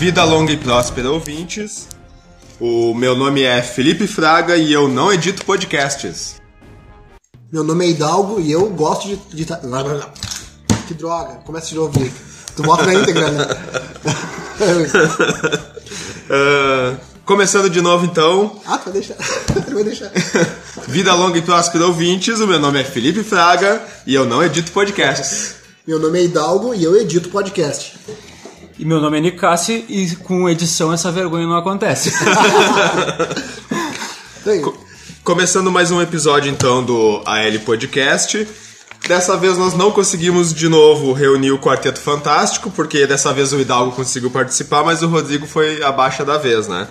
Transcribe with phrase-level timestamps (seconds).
[0.00, 1.86] Vida longa e próspera, ouvintes.
[2.58, 6.36] O meu nome é Felipe Fraga e eu não edito podcasts.
[7.52, 9.44] Meu nome é Hidalgo e eu gosto de.
[10.88, 12.00] Que droga, começa de novo.
[12.56, 13.46] Tu bota na íntegra, né?
[16.32, 16.96] Ah,
[17.26, 19.16] começando de novo então, ah, tu vai deixar.
[19.66, 20.10] Tu vai deixar.
[20.88, 22.40] Vida longa e próspera, ouvintes.
[22.40, 25.56] O meu nome é Felipe Fraga e eu não edito podcasts.
[25.86, 27.98] Meu nome é Hidalgo e eu edito podcast.
[28.80, 32.10] E meu nome é Nicassi e com edição essa vergonha não acontece.
[34.46, 34.62] Aí,
[35.22, 38.48] Começando mais um episódio então do AL Podcast.
[39.06, 43.60] Dessa vez nós não conseguimos de novo reunir o Quarteto Fantástico, porque dessa vez o
[43.60, 46.88] Hidalgo conseguiu participar, mas o Rodrigo foi abaixo da vez, né?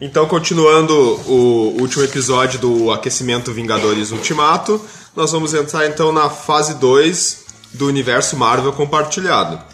[0.00, 0.92] Então, continuando
[1.28, 7.86] o último episódio do Aquecimento Vingadores Ultimato, nós vamos entrar então na fase 2 do
[7.86, 9.73] universo Marvel compartilhado.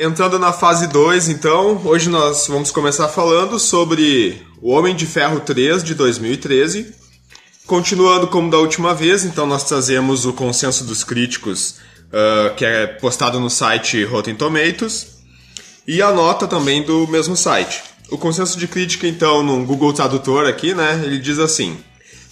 [0.00, 5.40] Entrando na fase 2, então, hoje nós vamos começar falando sobre O Homem de Ferro
[5.40, 6.94] 3 de 2013.
[7.66, 11.80] Continuando como da última vez, então nós trazemos o consenso dos críticos,
[12.12, 15.18] ah, que é postado no site Rotten Tomatoes,
[15.84, 17.82] e a nota também do mesmo site.
[18.08, 21.76] O consenso de crítica, então, no Google Tradutor aqui, né, ele diz assim: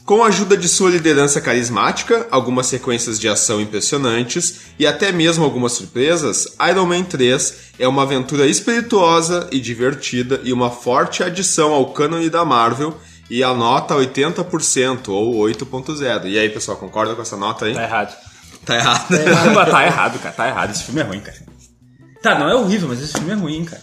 [0.06, 5.44] com a ajuda de sua liderança carismática, algumas sequências de ação impressionantes e até mesmo
[5.44, 11.72] algumas surpresas, Iron Man 3 é uma aventura espirituosa e divertida e uma forte adição
[11.72, 12.96] ao cânone da Marvel
[13.28, 16.27] e a nota 80% ou 8.0.
[16.27, 17.74] E aí, pessoal, concorda com essa nota aí?
[17.74, 18.16] tá errado.
[18.64, 19.06] Tá errado.
[19.54, 20.34] Mas tá errado, cara.
[20.36, 20.70] Tá errado.
[20.70, 21.38] Esse filme é ruim, cara.
[22.22, 23.83] Tá, não é horrível, mas esse filme é ruim, cara.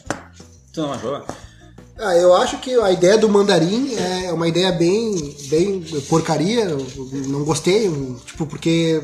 [0.73, 1.25] Tu não achou?
[1.98, 6.66] Ah, eu acho que a ideia do mandarim é uma ideia bem, bem porcaria.
[7.28, 7.90] Não gostei,
[8.26, 9.02] tipo, porque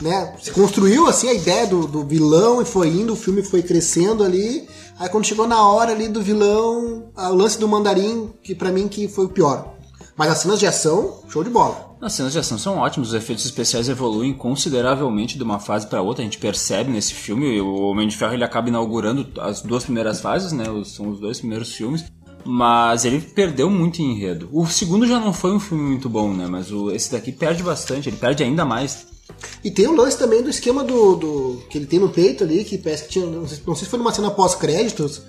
[0.00, 3.62] né, se construiu assim a ideia do, do vilão e foi indo, o filme foi
[3.62, 4.68] crescendo ali.
[4.98, 8.86] Aí quando chegou na hora ali do vilão, o lance do mandarim, que pra mim
[8.86, 9.74] que foi o pior.
[10.14, 11.89] Mas as cenas de ação, show de bola.
[12.00, 16.00] As cenas de ação são ótimas, os efeitos especiais evoluem consideravelmente de uma fase pra
[16.00, 16.22] outra.
[16.22, 20.18] A gente percebe nesse filme, o Homem de Ferro ele acaba inaugurando as duas primeiras
[20.20, 20.64] fases, né?
[20.86, 22.04] São os dois primeiros filmes.
[22.42, 24.48] Mas ele perdeu muito em enredo.
[24.50, 26.46] O segundo já não foi um filme muito bom, né?
[26.46, 29.06] Mas o, esse daqui perde bastante, ele perde ainda mais.
[29.62, 32.64] E tem o lance também do esquema do, do- que ele tem no peito ali,
[32.64, 33.26] que parece que tinha.
[33.26, 35.20] Não sei, não sei se foi numa cena pós-créditos.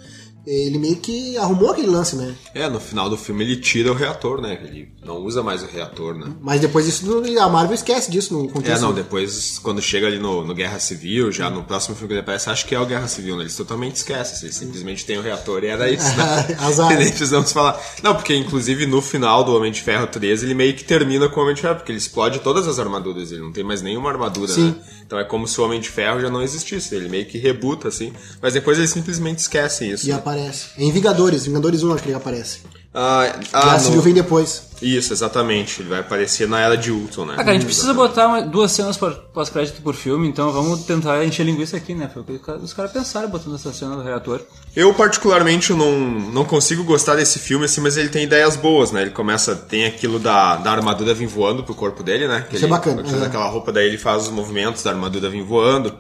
[0.46, 2.36] Ele meio que arrumou aquele lance, né?
[2.54, 4.60] É, no final do filme ele tira o reator, né?
[4.64, 6.34] Ele não usa mais o reator, né?
[6.42, 7.06] Mas depois isso
[7.40, 8.82] a Marvel esquece disso no É, contexto.
[8.82, 12.22] não, depois, quando chega ali no, no Guerra Civil, já no próximo filme que ele
[12.22, 13.44] aparece, acho que é o Guerra Civil, né?
[13.44, 16.56] Eles totalmente esquecem, eles simplesmente têm o reator e era isso, né?
[16.60, 16.92] Azar.
[16.94, 17.80] E nem precisamos falar.
[18.04, 21.40] Não, porque inclusive no final do Homem de Ferro 13, ele meio que termina com
[21.40, 24.10] o Homem de Ferro, porque ele explode todas as armaduras, ele não tem mais nenhuma
[24.10, 24.70] armadura, Sim.
[24.70, 24.76] né?
[25.06, 27.88] Então é como se o Homem de Ferro já não existisse, ele meio que rebuta,
[27.90, 30.06] assim, mas depois eles simplesmente esquecem isso.
[30.08, 30.16] E né?
[30.32, 30.68] Aparece.
[30.78, 32.60] É em Vingadores, Vingadores 1 que ele aparece.
[32.94, 34.02] Ah, Guerra ah, Civil no...
[34.02, 34.70] vem depois.
[34.82, 35.82] Isso, exatamente.
[35.82, 37.36] Ele vai aparecer na era de Ultron, né?
[37.36, 41.24] Ah, cara, a gente precisa botar uma- duas cenas pós-crédito por filme, então vamos tentar
[41.24, 42.10] encher linguiça aqui, né?
[42.12, 44.42] Foi o que os caras- pensaram botando essa cena do reator.
[44.76, 49.04] Eu, particularmente, não, não consigo gostar desse filme, assim, mas ele tem ideias boas, né?
[49.04, 52.46] Ele começa, tem aquilo da, da armadura vir voando pro corpo dele, né?
[52.50, 53.28] Que Isso é ele bacana, utiliza é.
[53.28, 55.96] aquela roupa, daí ele faz os movimentos da armadura vir voando.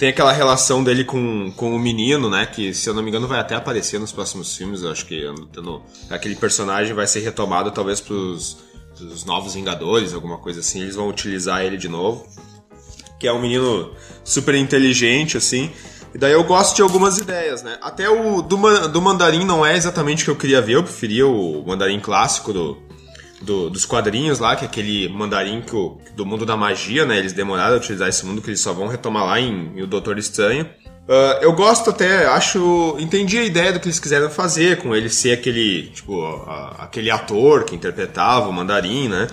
[0.00, 2.46] Tem aquela relação dele com, com o menino, né?
[2.46, 4.82] Que, se eu não me engano, vai até aparecer nos próximos filmes.
[4.82, 5.22] Eu acho que
[6.08, 8.56] aquele personagem vai ser retomado, talvez, pros,
[8.96, 10.80] pros novos Vingadores, alguma coisa assim.
[10.80, 12.26] Eles vão utilizar ele de novo
[13.20, 13.92] que é um menino
[14.24, 15.70] super inteligente, assim.
[16.14, 17.76] E daí eu gosto de algumas ideias, né?
[17.82, 18.56] Até o do,
[18.88, 22.52] do Mandarim não é exatamente o que eu queria ver, eu preferia o Mandarim clássico
[22.52, 22.78] do,
[23.40, 27.18] do- dos quadrinhos lá, que é aquele Mandarim que o- do mundo da magia, né?
[27.18, 29.86] Eles demoraram a utilizar esse mundo, que eles só vão retomar lá em, em O
[29.86, 30.68] Doutor Estranho.
[31.08, 32.96] Ah, eu gosto até, acho.
[32.98, 37.10] Entendi a ideia do que eles quiseram fazer, com ele ser aquele, tipo, a- aquele
[37.10, 39.26] ator que interpretava o Mandarim, né?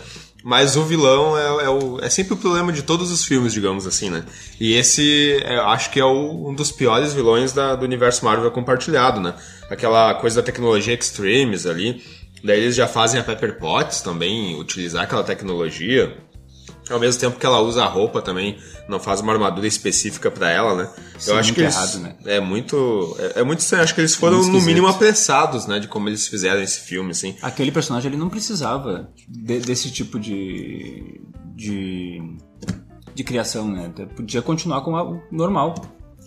[0.44, 3.86] Mas o vilão é, é o- é sempre o problema de todos os filmes, digamos
[3.86, 4.24] assim, né?
[4.60, 8.50] E esse, é, acho que é o- um dos piores vilões da- do universo Marvel
[8.52, 9.34] compartilhado, né?
[9.70, 12.02] Aquela coisa da tecnologia extremes ali.
[12.44, 16.18] Daí eles já fazem a Pepper Potts também utilizar aquela tecnologia.
[16.89, 18.57] Ao mesmo tempo que ela usa a roupa também,
[18.88, 20.89] não faz uma armadura específica pra ela, né?
[21.19, 22.16] Isso eu é acho muito que eles, errado, né?
[22.25, 23.84] é muito é, é muito estranho.
[23.84, 27.12] Acho que eles foram Muito no mínimo apressados, né, de como eles fizeram esse filme,
[27.12, 27.36] assim.
[27.42, 31.19] Aquele personagem ele não precisava de- desse tipo de,
[31.56, 32.22] de
[33.13, 33.92] de criação, né?
[34.16, 35.74] Podia continuar como algo normal.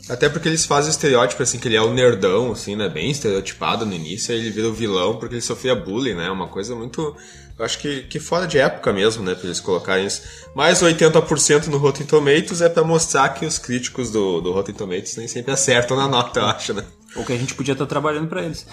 [0.08, 2.88] Até porque eles fazem o estereótipo, assim, que ele é o nerdão, assim, né?
[2.88, 6.30] Bem estereotipado no início, aí ele vira o vilão porque ele sofria bullying, né?
[6.30, 7.16] Uma coisa muito.
[7.58, 9.34] Eu acho que, que fora de época mesmo, né?
[9.34, 10.22] Pra eles colocarem isso.
[10.54, 15.16] Mas 80% no Rotten Tomatoes é pra mostrar que os críticos do, do Rotten Tomatoes
[15.16, 16.84] nem sempre acertam na nota, eu acho, né?
[17.16, 18.64] Ou que a gente podia estar trabalhando pra eles.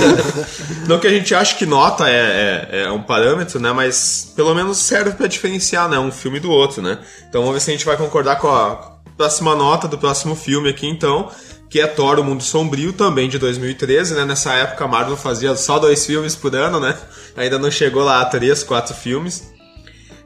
[0.86, 3.72] Não que a gente ache que nota é, é, é um parâmetro, né?
[3.72, 5.98] Mas pelo menos serve pra diferenciar, né?
[5.98, 6.98] Um filme do outro, né?
[7.26, 10.68] Então vamos ver se a gente vai concordar com a próxima nota do próximo filme
[10.68, 11.30] aqui, então.
[11.70, 14.24] Que é Thor, O Mundo Sombrio, também de 2013, né?
[14.24, 16.96] Nessa época a Marvel fazia só dois filmes por ano, né?
[17.36, 19.52] Ainda não chegou lá a três, quatro filmes.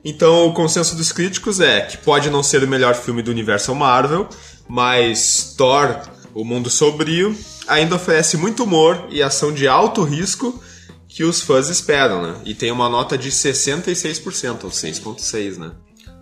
[0.05, 3.75] Então o consenso dos críticos é que pode não ser o melhor filme do universo
[3.75, 4.29] Marvel,
[4.69, 5.96] mas Thor,
[6.34, 7.37] O Mundo Sombrio,
[7.67, 10.62] ainda oferece muito humor e ação de alto risco
[11.08, 12.41] que os fãs esperam, né?
[12.44, 15.73] E tem uma nota de 66%, ou 6.6, né?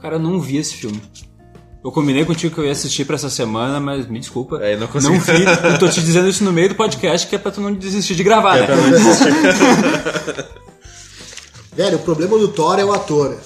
[0.00, 1.02] Cara, eu não vi esse filme.
[1.86, 4.56] Eu combinei contigo que eu ia assistir pra essa semana, mas me desculpa.
[4.60, 5.14] É, não consegui.
[5.14, 5.44] Não vi.
[5.72, 8.16] Eu tô te dizendo isso no meio do podcast que é pra tu não desistir
[8.16, 8.66] de gravar, É né?
[8.66, 9.32] pra não desistir.
[11.76, 13.36] Velho, o problema do Thor é o ator.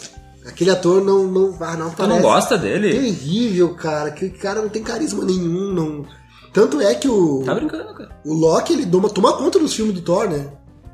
[0.47, 2.15] Aquele ator não, não, ah, não Tu parece.
[2.17, 2.93] não gosta dele?
[2.93, 4.09] Terrível, cara.
[4.09, 5.73] Aquele cara não tem carisma nenhum.
[5.75, 6.07] Não...
[6.51, 8.09] Tanto é que o, Tá brincando, cara.
[8.25, 10.49] o Loki ele toma, toma conta dos filmes do Thor, né?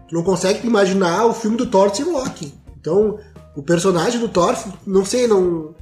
[0.08, 2.52] Tu não consegue imaginar o filme do Thor sem o Loki.
[2.80, 3.18] Então,
[3.54, 5.74] o personagem do Thor, não sei, não.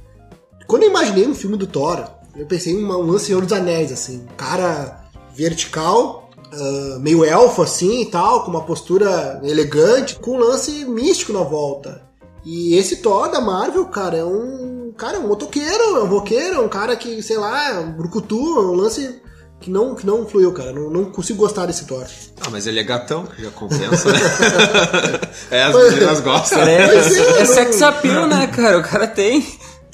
[0.67, 2.03] Quando eu imaginei um filme do Thor,
[2.35, 4.25] eu pensei em uma- um lance Senhor dos Anéis, assim.
[4.31, 5.01] Um cara
[5.35, 11.33] vertical, ah, meio elfo assim e tal, com uma postura elegante, com um lance místico
[11.33, 12.01] na volta.
[12.43, 14.93] E esse Thor da Marvel, cara, é um.
[14.97, 17.91] Cara, é um motoqueiro, é um roqueiro, é um cara que, sei lá, é um
[17.91, 19.21] brucutu, é um lance
[19.59, 20.71] que não, que não fluiu, cara.
[20.71, 22.05] Não, não consigo gostar desse Thor.
[22.39, 24.19] Ah, mas ele é gatão, já compensa, né?
[25.51, 26.59] é, as meninas gostam.
[26.59, 28.77] Cara, é, Pois é, é não- sex appeal, né, cara?
[28.79, 29.45] O cara tem.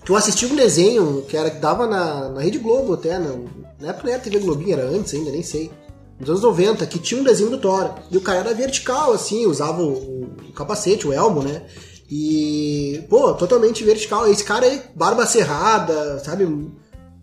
[0.07, 3.35] Eu assisti um desenho que era que dava na, na Rede Globo até, na,
[3.79, 5.71] na época não era TV Globinho, era antes ainda, nem sei.
[6.19, 7.95] Nos anos 90, que tinha um desenho do Thor.
[8.11, 11.63] E o cara era vertical, assim, usava o, o capacete, o elmo, né?
[12.09, 14.27] E, pô, totalmente vertical.
[14.27, 16.45] Esse cara aí, barba cerrada, sabe?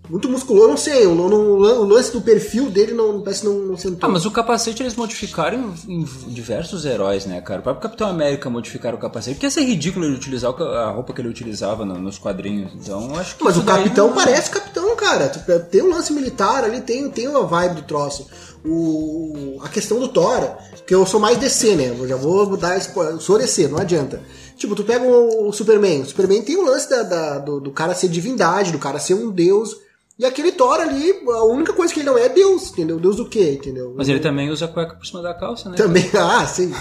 [0.08, 1.06] Muito musculoso, não sei.
[1.06, 4.08] O, o- o lance do perfil dele não parece não, não sentou.
[4.08, 7.60] Ah, mas o capacete eles modificaram em, em diversos heróis, né, cara?
[7.60, 9.34] O próprio Capitão América modificaram o capacete.
[9.37, 12.72] Porque ia ser ridículo ele utilizar a roupa que ele utilizava no- nos quadrinhos.
[12.75, 13.44] Então, acho que.
[13.44, 15.28] Mas o capitão não- parece capitão, cara.
[15.28, 18.26] Tipo, Tem um lance militar ali, tem, tem uma vibe do troço.
[18.64, 20.56] O, a questão do Thor,
[20.87, 21.94] que eu sou mais DC, né?
[21.99, 23.20] Eu já vou dar spoiler.
[23.20, 24.20] Sou DC, não adianta.
[24.56, 26.02] Tipo, tu pega o, o Superman.
[26.02, 29.14] O Superman tem o lance da, da- do, do cara ser divindade, do cara ser
[29.14, 29.76] um deus.
[30.19, 32.99] E aquele Thor ali, a única coisa que ele não é é Deus, entendeu?
[32.99, 33.94] Deus do quê, entendeu?
[33.97, 35.76] Mas ele também usa cueca por cima da calça, né?
[35.76, 36.75] Também, ah, sim.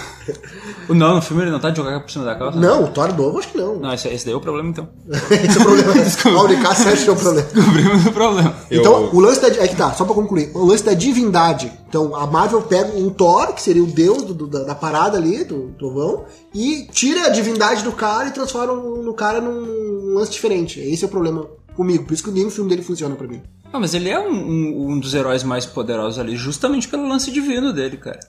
[0.88, 2.58] Não, no filme ele não tá de cueca por cima da calça?
[2.58, 3.76] Não, o Thor novo acho que não.
[3.76, 4.88] Não, esse, esse daí é o problema então.
[5.30, 5.92] Esse é o problema.
[6.40, 7.48] A Unicast acha que é o problema.
[7.54, 8.56] Descobrimos o problema.
[8.70, 9.48] Então, Eu- o lance da.
[9.48, 10.50] É que tá, só pra concluir.
[10.54, 11.72] O lance da divindade.
[11.88, 15.16] Então, a Marvel pega um Thor, que seria o deus do- do- da, da parada
[15.16, 19.60] ali, do trovão, e tira a divindade do cara e transforma no, no cara num,
[19.60, 20.80] num lance diferente.
[20.80, 21.46] Esse é o problema
[21.78, 22.04] comigo.
[22.04, 23.40] Por isso que nenhum filme dele funciona pra mim.
[23.72, 27.30] Ah, mas ele é um, um- um dos heróis mais poderosos ali, justamente pelo lance
[27.30, 28.20] divino dele, cara.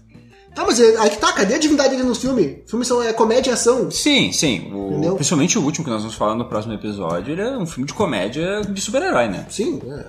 [0.55, 2.57] Tá, mas é- aí que tá, cadê a divindade dele nos filmes?
[2.67, 3.89] Filmes são é, comédia e ação.
[3.91, 4.71] Sim, sim.
[4.73, 5.15] O- Entendeu?
[5.15, 7.93] principalmente o último que nós vamos falar no próximo episódio, ele é um filme de
[7.93, 9.45] comédia de super-herói, né?
[9.49, 10.05] Sim, é.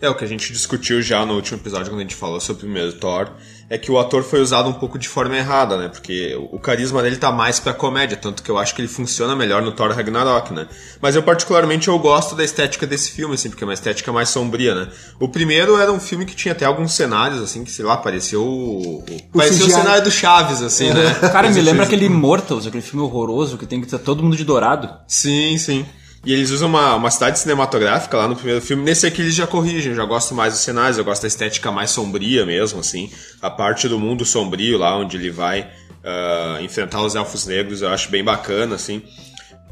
[0.00, 2.62] É, o que a gente discutiu já no último episódio, quando a gente falou sobre
[2.62, 3.30] o primeiro Thor,
[3.68, 5.88] é que o ator foi usado um pouco de forma errada, né?
[5.88, 9.34] Porque o carisma dele tá mais pra comédia, tanto que eu acho que ele funciona
[9.34, 10.68] melhor no Thor Ragnarok, né?
[11.00, 14.28] Mas eu particularmente eu gosto da estética desse filme, assim, porque é uma estética mais
[14.28, 14.88] sombria, né?
[15.18, 18.38] O primeiro era um filme que tinha até alguns cenários, assim, que, sei lá, parecia
[18.38, 18.98] o...
[18.98, 19.72] o- parecia o CGI.
[19.74, 21.14] cenário do Chaves, assim, né?
[21.32, 24.36] Cara, me lembra o- aquele Immortals, aquele filme horroroso que tem que estar todo mundo
[24.36, 24.88] de dourado.
[25.08, 25.84] Sim, sim.
[26.26, 28.82] E eles usam uma, uma cidade cinematográfica lá no primeiro filme.
[28.82, 31.90] Nesse aqui eles já corrigem, já gosto mais dos cenários, eu gosto da estética mais
[31.92, 33.08] sombria mesmo, assim.
[33.40, 35.70] A parte do mundo sombrio lá, onde ele vai
[36.04, 39.02] ah, enfrentar os elfos negros, eu acho bem bacana, assim.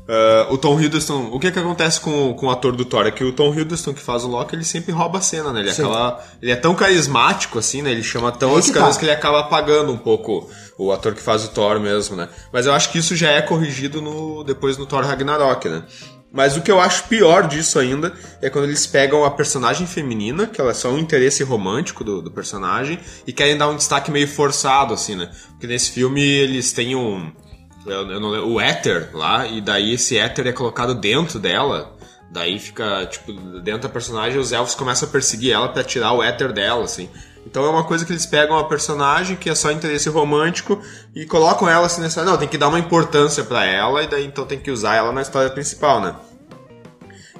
[0.08, 3.06] Ah, o Tom Hiddleston, o que que acontece com, o- com o ator do Thor?
[3.06, 5.60] É que o Tom Hiddleston, que faz o Loki, ele sempre rouba a cena, né?
[5.60, 5.82] Ele, Sim.
[5.86, 7.90] acaba, ele é tão carismático, assim, né?
[7.90, 9.00] Ele chama tão as que câmeras tá.
[9.00, 12.28] que ele acaba apagando um pouco o ator que faz o Thor mesmo, né?
[12.52, 15.82] Mas eu acho que isso já é corrigido no, depois no Thor Ragnarok, né?
[16.34, 18.12] Mas o que eu acho pior disso ainda
[18.42, 22.20] é quando eles pegam a personagem feminina, que ela é só um interesse romântico do,
[22.20, 25.30] do personagem, e querem dar um destaque meio forçado, assim, né?
[25.50, 27.30] Porque nesse filme eles têm um.
[27.86, 31.94] eu- não lembro, o éter lá, e daí esse éter é colocado dentro dela.
[32.32, 36.20] Daí fica, tipo, dentro da personagem, os elfos começam a perseguir ela pra tirar o
[36.20, 37.08] éter dela, assim.
[37.46, 40.82] Então é uma coisa que eles pegam a personagem que é só interesse romântico
[41.14, 42.24] e colocam ela assim nessa.
[42.24, 45.12] Não, tem que dar uma importância pra ela e daí então tem que usar ela
[45.12, 46.16] na história principal, né?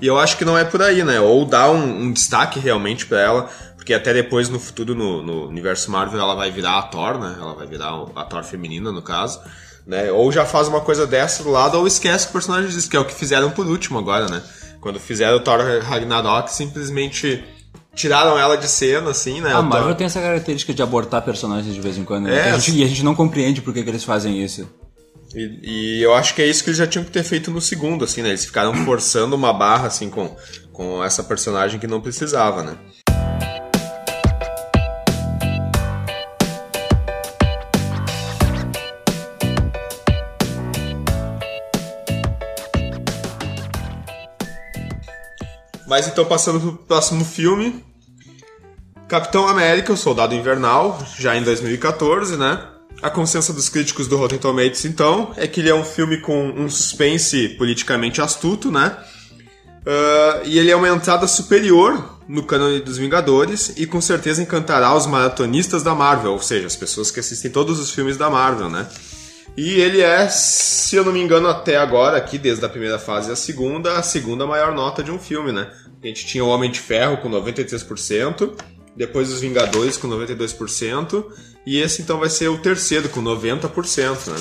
[0.01, 1.21] E eu acho que não é por aí, né?
[1.21, 3.51] Ou dar um, um destaque realmente pra ela.
[3.77, 7.37] Porque até depois, no futuro, no, no universo Marvel, ela vai virar a Thor, né?
[7.39, 9.41] Ela vai virar a Thor feminina, no caso.
[9.87, 10.11] Né?
[10.11, 12.97] Ou já faz uma coisa dessa do lado, ou esquece que o personagem existe, que
[12.97, 14.43] é o que fizeram por último agora, né?
[14.81, 17.45] Quando fizeram o Thor Ragnarok, simplesmente
[17.95, 19.53] tiraram ela de cena, assim, né?
[19.53, 22.25] A Marvel tem essa característica de abortar personagens de vez em quando.
[22.25, 22.49] Né?
[22.49, 24.69] É, a gente, e a gente não compreende por que, que eles fazem isso.
[25.35, 25.59] E,
[25.99, 28.05] e, eu acho que é isso que eles já tinham que ter feito no segundo,
[28.05, 28.29] assim, né?
[28.29, 30.37] Eles ficaram forçando uma barra, assim, com,
[30.73, 32.77] com essa personagem que não precisava, né?
[45.87, 47.85] Mas então, passando pro próximo filme.
[49.09, 52.74] Capitão América, o Soldado Invernal, já em 2014, né?
[53.05, 56.49] A consenso dos críticos do Rotten Tomatoes, então, é que ele é um filme com
[56.49, 58.97] um suspense politicamente astuto, né?
[59.83, 64.97] Uh, e ele é uma entrada superior no cânone dos Vingadores e com certeza encantará
[64.97, 68.71] os maratonistas da Marvel, ou seja, as pessoas que assistem todos os filmes da Marvel,
[68.71, 68.89] né?
[69.55, 73.31] E ele é, se eu não me engano, até agora, aqui, desde a primeira fase
[73.31, 75.71] a segunda, a segunda maior nota de um filme, né?
[76.03, 78.53] A gente tinha o Homem de Ferro com 93%,
[78.97, 81.23] depois os Vingadores com 92%,
[81.67, 84.41] e esse então vai ser o terceiro com 90%, né?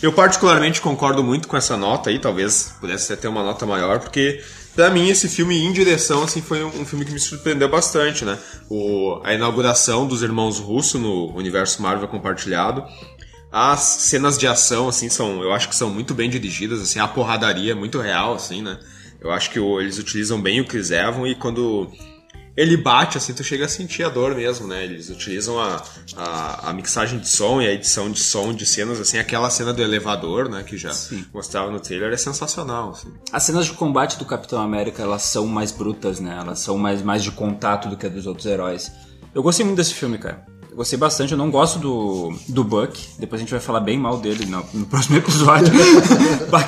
[0.00, 4.40] Eu particularmente concordo muito com essa nota aí, talvez pudesse ter uma nota maior, porque
[4.76, 8.38] para mim esse filme em direção assim foi um, filme que me surpreendeu bastante, né?
[8.70, 12.84] O, a inauguração dos irmãos Russo no universo Marvel compartilhado
[13.50, 15.42] as cenas de ação, assim, são.
[15.42, 18.78] Eu acho que são muito bem dirigidas, assim, a porradaria é muito real, assim, né?
[19.20, 21.90] Eu acho que o, eles utilizam bem o Chris Evans e quando
[22.58, 24.82] ele bate, assim, tu chega a sentir a dor mesmo, né?
[24.84, 25.80] Eles utilizam a,
[26.16, 29.72] a, a, mixagem de som e a edição de som de cenas, assim, aquela cena
[29.72, 30.64] do elevador, né?
[30.64, 31.24] Que já Sim.
[31.32, 33.14] mostrava no trailer, é sensacional, assim.
[33.32, 36.36] As cenas de combate do Capitão América, elas são mais brutas, né?
[36.40, 38.90] Elas são mais, mais de contato do que a dos outros heróis.
[39.32, 41.32] Eu gostei muito desse filme, cara gostei bastante.
[41.32, 42.96] Eu não gosto do, do Buck.
[43.18, 45.72] Depois a gente vai falar bem mal dele no, no próximo episódio.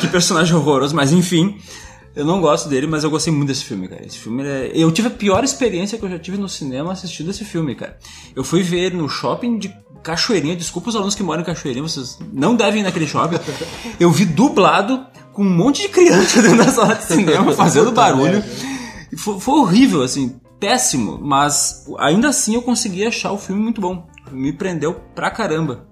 [0.00, 1.61] que personagem horroroso, mas enfim.
[2.14, 4.04] Eu não gosto dele, mas eu gostei muito desse filme, cara.
[4.04, 4.72] Esse filme é...
[4.74, 7.98] Eu tive a pior experiência que eu já tive no cinema assistindo esse filme, cara.
[8.34, 10.56] Eu fui ver ele no shopping de Cachoeirinha.
[10.56, 13.36] Desculpa os alunos que moram em Cachoeirinha, vocês não devem ir naquele shopping.
[14.00, 18.42] Eu vi dublado com um monte de criança dentro da sala de cinema fazendo barulho.
[19.16, 24.06] Foi, foi horrível, assim péssimo, mas ainda assim eu consegui achar o filme muito bom.
[24.30, 25.88] Me prendeu pra caramba.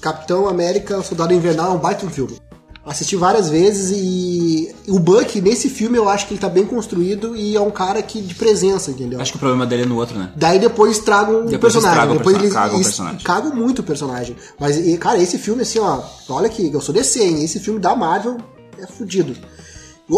[0.00, 2.38] Capitão América, Soldado Invernal é um baita filme.
[2.86, 7.34] Assisti várias vezes e o Buck, nesse filme, eu acho que ele tá bem construído
[7.34, 9.20] e é um cara que de presença, entendeu?
[9.20, 10.30] Acho que o problema dele é no outro, né?
[10.36, 12.18] Daí depois tragam o personagem.
[12.18, 13.20] Depois eles cagam o personagem.
[13.20, 14.36] Cagam muito o personagem.
[14.60, 17.42] Mas, cara, esse filme, assim, ó, olha que eu sou DC, hein?
[17.42, 18.36] Esse filme da Marvel
[18.78, 19.34] é fudido.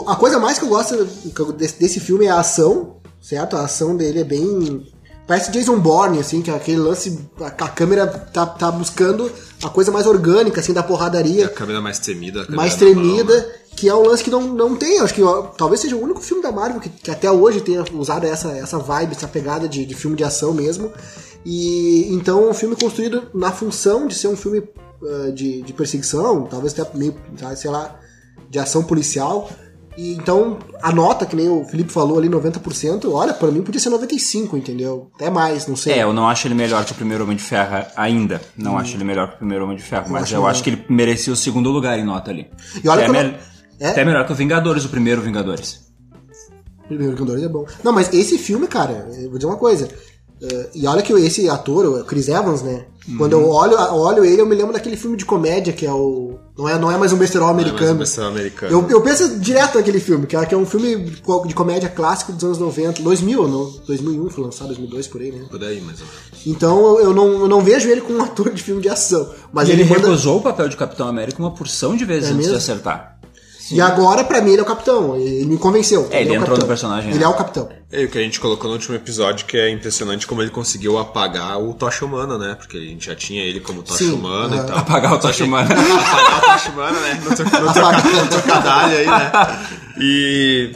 [0.08, 1.04] A coisa mais que eu gosto
[1.52, 3.56] desse, desse filme é a ação, certo?
[3.56, 4.92] A ação dele é bem.
[5.26, 7.18] Parece Jason Bourne, assim, que é aquele lance.
[7.40, 9.30] A, a câmera tá, tá buscando
[9.62, 11.46] a coisa mais orgânica, assim, da porradaria.
[11.46, 12.46] A câmera mais tremida.
[12.48, 13.46] Mais tremida, né?
[13.74, 15.00] que é um lance que não, não tem.
[15.00, 17.84] Acho que ó, talvez seja o único filme da Marvel que, que, até hoje tenha
[17.92, 20.92] usado essa, essa vibe, essa pegada de, de filme de ação mesmo.
[21.44, 24.58] E então é um filme construído na função de ser um filme
[25.02, 27.14] uh, de, de perseguição, talvez até meio,
[27.56, 27.98] sei lá,
[28.48, 29.48] de ação policial
[29.96, 33.80] e então, a nota, que nem o Felipe falou ali, 90%, olha, para mim podia
[33.80, 35.10] ser 95%, entendeu?
[35.14, 35.94] Até mais, não sei.
[35.94, 38.40] É, eu não acho ele melhor que o primeiro Homem de Ferro ainda.
[38.56, 38.78] Não hum.
[38.78, 41.32] acho ele melhor que o primeiro Homem de Ferro, mas eu, acho, que ele merecia
[41.32, 42.46] o segundo lugar em nota ali.
[42.82, 43.36] E olha até, me...
[43.80, 43.88] é?
[43.88, 45.86] até melhor que o Vingadores, o primeiro Vingadores.
[46.84, 47.64] O primeiro Vingadores é bom.
[47.82, 49.88] Não, mas esse filme, cara, eu vou dizer uma coisa.
[50.40, 52.84] Uh, e olha que esse ator, o Chris Evans, né?
[53.08, 53.18] Uhum.
[53.18, 56.38] Quando eu olho, olho ele, eu me lembro daquele filme de comédia que é o.
[56.58, 57.80] Não é, não é mais um besterol americano.
[57.80, 58.72] Não é mais um besterol americano.
[58.72, 60.96] Eu, eu penso direto naquele filme, que é, que é um filme
[61.46, 65.46] de comédia clássico dos anos 90, 2000, não, 2001 foi lançado, 2002 por aí, né?
[65.48, 66.46] Por aí, mais ou menos.
[66.46, 69.30] Então eu não, eu não vejo ele como um ator de filme de ação.
[69.52, 70.08] Mas e ele, ele manda...
[70.08, 72.52] recusou o papel de Capitão América uma porção de vezes é antes mesmo?
[72.52, 73.15] de acertar.
[73.66, 73.76] Sim.
[73.76, 75.16] E agora, pra mim, ele é o capitão.
[75.16, 76.06] Ele me convenceu.
[76.12, 77.10] É, ele, ele é entrou no personagem.
[77.10, 77.24] Ele né?
[77.24, 77.68] é o capitão.
[77.90, 80.96] É o que a gente colocou no último episódio, que é impressionante como ele conseguiu
[80.98, 82.54] apagar o Tocha Humana, né?
[82.54, 84.64] Porque a gente já tinha ele como Tocha Sim, Humana uh -huh.
[84.64, 84.78] e tal.
[84.78, 85.68] Apagar o Tocha Humana.
[85.74, 87.20] apagar o Tocha Humana, né?
[87.24, 87.72] No
[88.30, 89.32] trocadilho aí, né?
[90.00, 90.70] E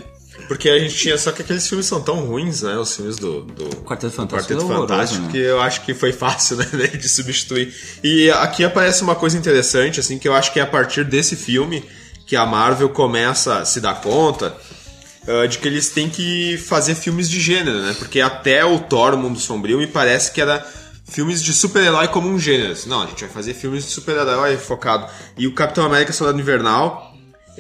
[0.49, 1.17] porque a gente tinha.
[1.17, 2.77] Só que aqueles filmes são tão ruins, né?
[2.77, 3.43] Os filmes do.
[3.43, 4.53] do Quarteto Fantástico.
[4.53, 5.29] Quarteto é Fantástico, né?
[5.31, 6.89] que eu acho que foi fácil, né?
[6.89, 7.73] De substituir.
[8.03, 11.37] E aqui aparece uma coisa interessante, assim, que eu acho que é a partir desse
[11.37, 11.85] filme
[12.31, 14.57] que a Marvel começa a se dar conta
[15.27, 17.93] uh, de que eles têm que fazer filmes de gênero, né?
[17.99, 20.65] Porque até o Thor, o Mundo Sombrio, me parece que era
[21.09, 22.73] filmes de super-herói como um gênero.
[22.87, 25.11] Não, a gente vai fazer filmes de super-herói focado.
[25.37, 27.10] E o Capitão América Soldado Invernal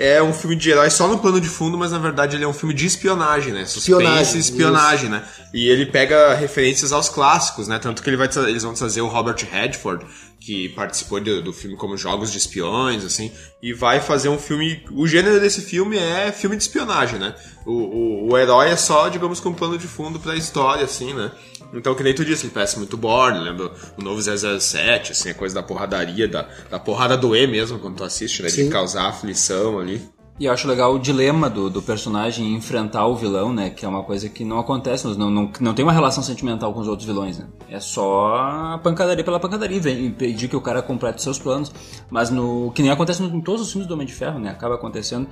[0.00, 2.48] é um filme de herói só no plano de fundo, mas na verdade ele é
[2.48, 3.66] um filme de espionagem, né?
[3.66, 5.22] Suspense Espionagem, e espionagem, né?
[5.52, 7.78] E ele pega referências aos clássicos, né?
[7.78, 10.06] Tanto que ele vai eles vão trazer o Robert Redford,
[10.40, 13.30] que participou do, do filme como Jogos de Espiões, assim,
[13.62, 14.82] e vai fazer um filme.
[14.92, 17.34] O gênero desse filme é filme de espionagem, né?
[17.66, 21.12] O, o, o herói é só, digamos, com um plano de fundo pra história, assim,
[21.12, 21.30] né?
[21.72, 25.34] Então, que nem tu disse, ele parece muito Bourne, lembra o novo 007, assim, a
[25.34, 28.48] coisa da porradaria, da, da porrada doer mesmo quando tu assiste, né?
[28.48, 28.70] De Sim.
[28.70, 30.02] causar aflição ali.
[30.40, 33.68] E eu acho legal o dilema do, do personagem em enfrentar o vilão, né?
[33.68, 36.80] Que é uma coisa que não acontece, não, não, não tem uma relação sentimental com
[36.80, 37.46] os outros vilões, né?
[37.68, 41.70] É só a pancadaria pela pancadaria, vem impedir que o cara complete seus planos.
[42.08, 42.72] Mas no.
[42.72, 44.48] Que nem acontece em todos os filmes do Homem de Ferro, né?
[44.48, 45.28] Acaba acontecendo.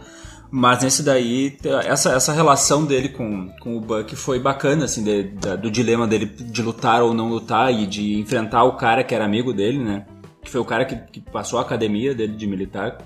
[0.50, 5.24] Mas nesse daí, essa, essa relação dele com, com o Buck foi bacana, assim, de-
[5.58, 9.24] do dilema dele de lutar ou não lutar e de enfrentar o cara que era
[9.26, 10.06] amigo dele, né?
[10.42, 12.96] Que foi o cara que, que passou a academia dele de militar.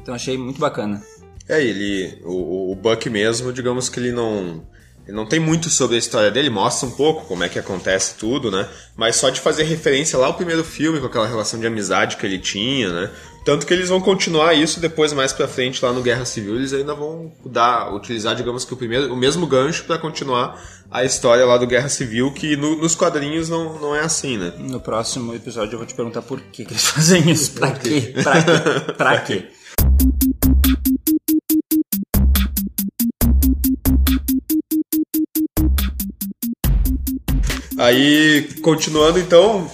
[0.00, 1.00] Então achei muito bacana.
[1.48, 2.20] É, ele.
[2.24, 4.66] O, o Buck mesmo, digamos que ele não.
[5.06, 8.14] Ele não tem muito sobre a história dele, mostra um pouco como é que acontece
[8.16, 8.68] tudo, né?
[8.96, 12.24] Mas só de fazer referência lá ao primeiro filme, com aquela relação de amizade que
[12.24, 13.10] ele tinha, né?
[13.44, 16.72] Tanto que eles vão continuar isso depois, mais pra frente, lá no Guerra Civil, eles
[16.72, 21.44] ainda vão dar, utilizar, digamos que o primeiro, o mesmo gancho pra continuar a história
[21.44, 24.52] lá do Guerra Civil, que no- nos quadrinhos não, não é assim, né?
[24.58, 27.52] No próximo episódio eu vou te perguntar por que, que eles fazem isso.
[27.52, 28.14] Pra quê?
[28.22, 28.92] Pra quê?
[28.96, 29.48] Pra quê?
[37.78, 39.70] Aí, continuando então,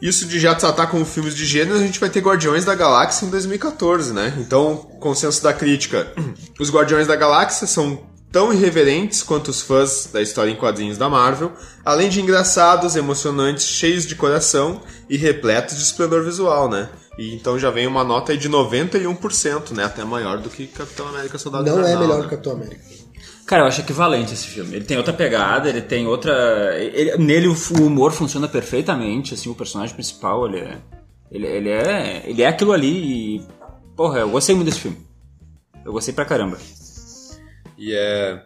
[0.00, 3.26] isso de já tratar como filmes de gênero, a gente vai ter Guardiões da Galáxia
[3.26, 4.34] em 2014, né?
[4.38, 6.12] Então, consenso da crítica.
[6.58, 8.00] Os Guardiões da Galáxia são
[8.32, 11.52] tão irreverentes quanto os fãs da história em quadrinhos da Marvel,
[11.84, 16.88] além de engraçados, emocionantes, cheios de coração e repletos de esplendor visual, né?
[17.18, 19.84] E então já vem uma nota aí de 91%, né?
[19.84, 22.24] Até maior do que Capitão América Soldado Não é melhor né?
[22.24, 22.99] que Capitão América.
[23.50, 24.76] Cara, eu acho equivalente esse filme.
[24.76, 26.78] Ele tem outra pegada, ele tem outra.
[26.78, 30.78] ele- nele o humor funciona perfeitamente, assim, o personagem principal, ele é.
[31.32, 32.22] Ele, ele é.
[32.26, 33.42] Ele é aquilo ali e.
[33.96, 34.98] Porra, eu gostei muito desse filme.
[35.84, 36.58] Eu gostei pra caramba.
[37.76, 38.40] E é,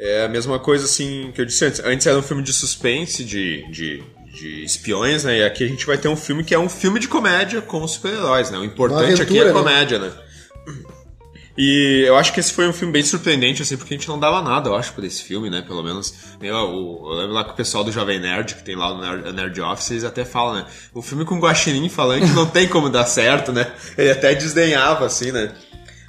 [0.00, 1.78] é a mesma coisa assim que eu disse antes.
[1.84, 5.38] Antes era um filme de suspense, de, de, de espiões, né?
[5.38, 7.86] E aqui a gente vai ter um filme que é um filme de comédia com
[7.86, 8.58] super-heróis, né?
[8.58, 9.52] O importante aqui é aventura, a né?
[9.52, 10.12] comédia, né?
[11.56, 14.18] E eu acho que esse foi um filme bem surpreendente, assim, porque a gente não
[14.18, 15.62] dava nada, eu acho, por esse filme, né?
[15.62, 16.12] Pelo menos.
[16.42, 19.00] Eu, eu, eu lembro lá que o pessoal do Jovem Nerd, que tem lá no
[19.00, 20.66] Nerd, Nerd Office, eles até falam, né?
[20.92, 23.70] O filme com Guaxinim falante não tem como dar certo, né?
[23.96, 25.52] Ele até desdenhava, assim, né?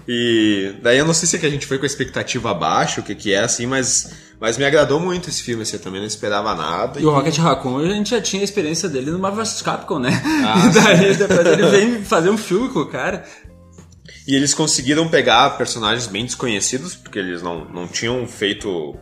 [0.08, 3.02] E daí eu não sei se é que a gente foi com a expectativa abaixo,
[3.02, 6.00] o que que é, assim, mas, mas me agradou muito esse filme, assim, eu também
[6.00, 7.00] não esperava nada.
[7.00, 9.98] E o Rocket Raccoon, a gente já tinha a experiência dele no Marvel vs Capcom,
[9.98, 10.22] né?
[10.44, 13.26] Ah, e daí depois ele vem fazer um filme com o cara.
[14.28, 18.98] E eles conseguiram pegar personagens bem desconhecidos, porque eles não, não tinham feito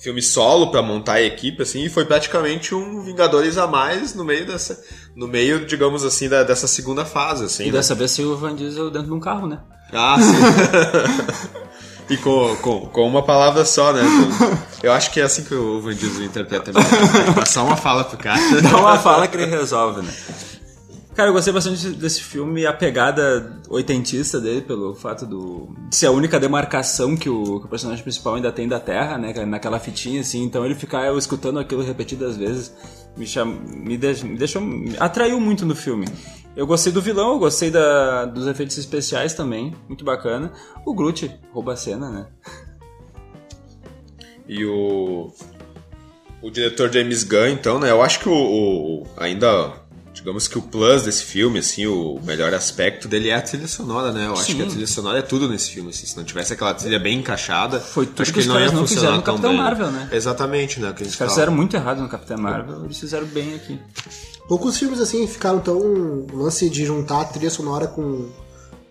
[0.00, 4.24] filme solo pra montar a equipe, assim, e foi praticamente um Vingadores a mais no
[4.24, 4.80] meio dessa,
[5.14, 7.64] no meio, digamos assim, da, dessa segunda fase, assim.
[7.64, 7.72] E né?
[7.72, 9.60] dessa vez saiu o Van Diesel dentro de um carro, né?
[9.92, 10.32] Ah, sim.
[12.08, 14.02] e com, com, com uma palavra só, né?
[14.82, 17.34] Eu acho que é assim que o Van Diesel interpreta mesmo.
[17.34, 18.40] Dá só uma fala pro cara.
[18.62, 20.12] Dá uma fala que ele resolve, né?
[21.20, 26.06] Cara, eu gostei bastante desse filme, a pegada oitentista dele, pelo fato do, de ser
[26.06, 29.44] a única demarcação que o, que o personagem principal ainda tem da Terra, né?
[29.44, 30.42] Naquela fitinha, assim.
[30.42, 32.74] Então ele ficar eu, escutando aquilo repetidas vezes
[33.18, 34.62] me, cham, me, de, me deixou.
[34.62, 36.06] Me atraiu muito no filme.
[36.56, 40.50] Eu gostei do vilão, eu gostei da, dos efeitos especiais também, muito bacana.
[40.86, 42.28] O Groot rouba a cena, né?
[44.48, 45.30] E o.
[46.40, 47.90] O diretor James Gunn, então, né?
[47.90, 48.32] Eu acho que o.
[48.32, 49.79] o- ainda.
[50.20, 54.12] Digamos que o plus desse filme, assim, o melhor aspecto dele é a trilha sonora,
[54.12, 54.26] né?
[54.26, 54.56] Eu acho Sim.
[54.56, 56.04] que a trilha sonora é tudo nesse filme, assim.
[56.06, 58.60] Se não tivesse aquela trilha bem encaixada, Foi tudo acho que que os ele não
[58.60, 59.58] ia não funcionar fizeram no tão Capitão bem.
[59.58, 60.10] Marvel, né?
[60.12, 60.92] Exatamente, né?
[60.92, 63.80] Que Os caras fizeram muito errado no Capitão Marvel, eles fizeram bem aqui.
[64.46, 65.78] Poucos filmes assim ficaram tão.
[65.78, 68.28] O lance de juntar a trilha sonora com,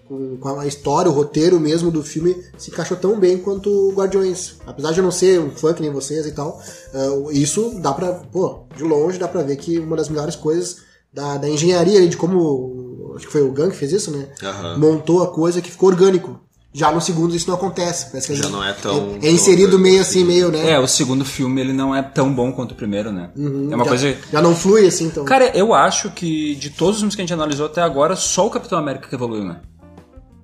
[0.07, 4.55] com, a história, o roteiro mesmo do filme se encaixou tão bem quanto o Guardiões.
[4.65, 6.59] Apesar de eu não ser um fã que nem vocês e tal,
[6.91, 8.13] ah, isso dá pra.
[8.13, 12.07] Pô, de longe dá pra ver que uma das melhores coisas da, da engenharia ali,
[12.09, 13.13] de como.
[13.15, 14.27] Acho que foi o Gun que fez isso, né?
[14.43, 14.77] Aham.
[14.77, 16.39] Montou a coisa que ficou orgânico.
[16.71, 18.11] Já no segundo isso não acontece.
[18.11, 20.69] Parece que Já gente- não é tão- É, é inserido tão meio assim, meio, né?
[20.71, 23.31] É, o segundo filme ele não é tão bom quanto o primeiro, né?
[23.35, 24.17] é uma já, coisa.
[24.31, 25.25] já não flui assim, então.
[25.25, 28.45] Cara, eu acho que de todos os filmes que a gente analisou até agora, só
[28.45, 29.61] o Capitão América que evoluiu, né?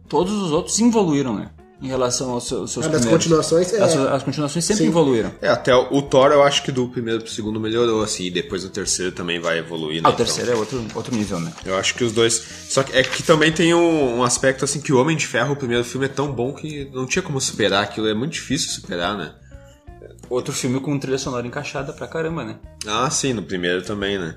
[0.09, 1.51] Todos os outros evoluíram, né?
[1.81, 3.13] Em relação aos seus, aos seus Ah, primeiros.
[3.17, 3.81] continuações, é.
[3.81, 4.89] As, as continuações sempre Sim.
[4.89, 5.31] evoluíram.
[5.41, 8.31] É, até o, o Thor eu acho que do primeiro pro segundo melhorou, assim, e
[8.31, 10.07] depois no terceiro também vai evoluir, né?
[10.07, 11.51] Ah, o Então, terceiro é outro, outro nível, né?
[11.65, 12.41] Eu acho que os dois.
[12.69, 15.53] Só que é que também tem um, um aspecto assim que o Homem de Ferro,
[15.53, 18.71] o primeiro filme, é tão bom que não tinha como superar aquilo, é muito difícil
[18.71, 19.33] superar, né?
[20.29, 22.55] Outro filme com trilha sonora encaixada pra caramba, né?
[22.87, 24.33] Ah, sim, no primeiro também, né?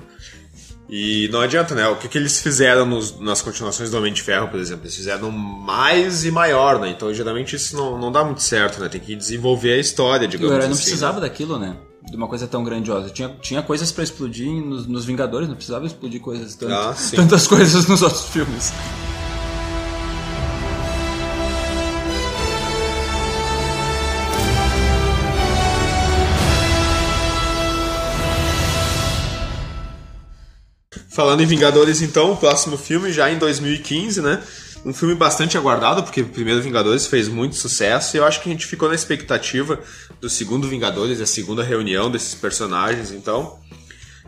[0.88, 1.86] E não adianta, né?
[1.88, 4.84] O que, que eles fizeram nos- nas continuações do Homem de Ferro, por exemplo?
[4.84, 6.88] Eles fizeram mais e maior, né?
[6.90, 8.88] Então geralmente isso não, não dá muito certo, né?
[8.88, 10.82] Tem que desenvolver a história, digamos herói não assim.
[10.84, 11.76] precisava daquilo, né?
[12.10, 13.10] De uma coisa tão grandiosa.
[13.10, 17.44] Tinha, tinha coisas pra explodir nos, nos Vingadores, não precisava explodir coisas tanto, Ah, tantas
[17.48, 18.72] coisas nos outros filmes.
[31.18, 34.40] Falando em Vingadores, então, o próximo filme já em 2015, né?
[34.86, 38.48] Um filme bastante aguardado, porque o primeiro Vingadores fez muito sucesso e eu acho que
[38.48, 39.80] a gente ficou na expectativa
[40.20, 43.58] do segundo Vingadores, a segunda reunião desses personagens, então.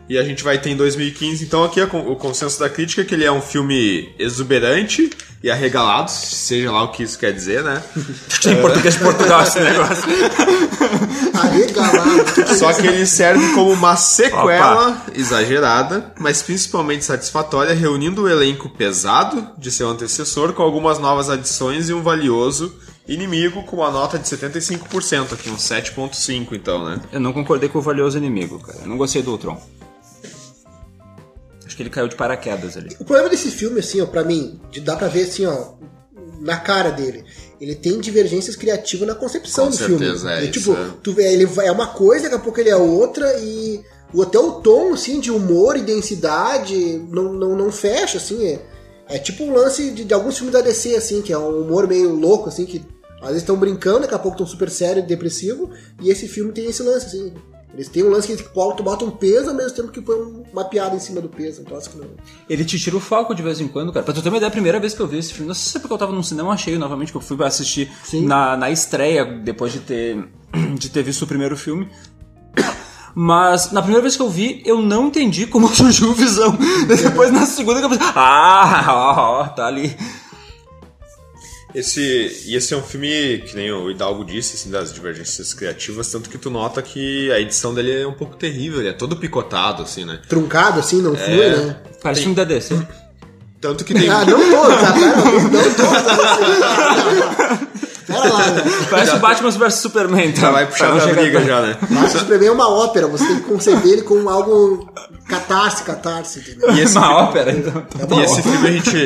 [0.09, 3.13] E a gente vai ter em 2015, então, aqui é o consenso da crítica que
[3.13, 5.09] ele é um filme exuberante
[5.43, 7.81] e arregalado, seja lá o que isso quer dizer, né?
[8.45, 10.03] Em português de Portugal esse negócio.
[11.33, 12.55] Arregalado.
[12.55, 19.47] Só que ele serve como uma sequela exagerada, mas principalmente satisfatória, reunindo o elenco pesado
[19.57, 22.75] de seu antecessor com algumas novas adições e um valioso
[23.07, 26.99] inimigo com uma nota de 75%, aqui um 7.5 então, né?
[27.11, 28.79] Eu não concordei com o valioso inimigo, cara.
[28.81, 29.59] Eu não gostei do Ultron.
[31.71, 32.89] Acho que ele caiu de paraquedas ali.
[32.99, 35.75] O problema desse filme, assim, ó, pra mim, de- dá pra ver assim, ó,
[36.41, 37.23] na cara dele.
[37.61, 40.33] Ele tem divergências criativas na concepção Com do certeza, filme.
[40.33, 40.89] é E, isso, tipo, é.
[41.01, 43.79] tu vê, ele vai- é uma coisa, daqui a pouco ele é outra, e
[44.13, 48.45] o- até o tom, assim, de humor e densidade não, não, não fecha, assim.
[48.47, 48.59] É,
[49.07, 51.87] é tipo um lance de, de alguns filmes da DC, assim, que é um humor
[51.87, 52.81] meio louco, assim, que
[53.21, 55.69] às vezes estão brincando, daqui a pouco estão super sério e depressivo,
[56.01, 57.33] e esse filme tem esse lance, assim.
[57.73, 60.43] Eles têm um lance que tu bota um peso ao mesmo tempo que põe um-
[60.51, 61.61] uma piada em cima do peso.
[61.61, 62.05] Então acho que não.
[62.49, 64.03] Ele te tira o foco de vez em quando, cara.
[64.03, 65.71] Pra tu ter uma ideia, a primeira vez que eu vi esse filme, não sei
[65.71, 68.25] se é porque eu tava num cinema cheio novamente, que eu fui pra assistir Sim.
[68.25, 70.27] na, na estreia, depois de ter,
[70.77, 71.87] de ter visto o primeiro filme.
[73.15, 76.57] Mas na primeira vez que eu vi, eu não entendi como surgiu o visão.
[76.87, 79.95] Depois na segunda que eu pensei, ah, ó, ó, tá ali.
[81.73, 86.07] Esse, e esse é um filme, que nem o Hidalgo disse, assim, das divergências criativas,
[86.11, 89.15] tanto que tu nota que a edição dele é um pouco terrível, ele é todo
[89.15, 90.19] picotado, assim, né?
[90.27, 91.77] Truncado, assim, não flui, né?
[92.03, 92.77] Parece filme da DC.
[93.61, 94.09] Tanto que tem...
[94.09, 97.11] Ah, não todos, ah, pera, não todos.
[98.07, 98.63] Pera lá, né?
[98.89, 100.41] Parece o Batman vs Superman, tá?
[100.41, 101.77] Já vai puxar Pra não pra briga tão- já, né?
[101.89, 104.91] Mas o Superman é uma ópera, você tem que conceber ele como algo
[105.27, 106.71] catarse, catarse, entendeu?
[106.75, 107.85] E esse Uma filme- ópera, então.
[108.17, 108.97] E esse filme a gente,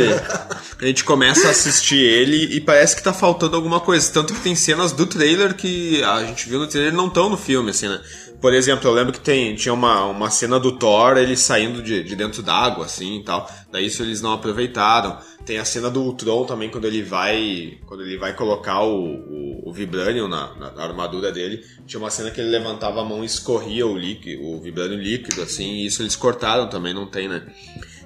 [0.81, 4.11] a gente começa a assistir ele e parece que tá faltando alguma coisa.
[4.11, 7.37] Tanto que tem cenas do trailer que a gente viu no trailer não estão no
[7.37, 8.01] filme, assim, né?
[8.41, 12.03] Por exemplo, eu lembro que tem, tinha uma, uma cena do Thor, ele saindo de,
[12.03, 13.49] de dentro d'água, assim e tal.
[13.71, 15.17] Daí isso eles não aproveitaram.
[15.45, 17.77] Tem a cena do Ultron também, quando ele vai.
[17.85, 21.63] Quando ele vai colocar o, o, o Vibranium na, na- na armadura dele.
[21.87, 25.41] Tinha uma cena que ele levantava a mão e escorria o líquido, o Vibranium líquido,
[25.41, 27.41] assim, e isso eles cortaram também, não tem, né?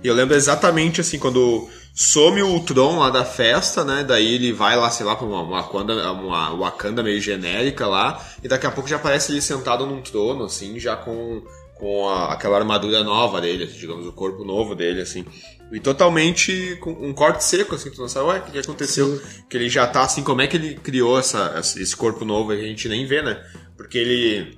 [0.03, 4.03] E eu lembro exatamente assim, quando some o Ultron lá da festa, né?
[4.07, 8.25] Daí ele vai lá, sei lá, pra uma, uma, Wakanda, uma Wakanda meio genérica lá,
[8.43, 11.41] e daqui a pouco já aparece ele sentado num trono, assim, já com,
[11.75, 15.25] com a- aquela armadura nova dele, assim, digamos, o corpo novo dele, assim.
[15.71, 19.21] E totalmente com um corte seco, assim, tu não sabe, ué, o que, que aconteceu?
[19.49, 22.63] Que ele já tá assim, como é que ele criou essa, esse corpo novo aí,
[22.63, 23.43] a gente nem vê, né?
[23.77, 24.57] Porque ele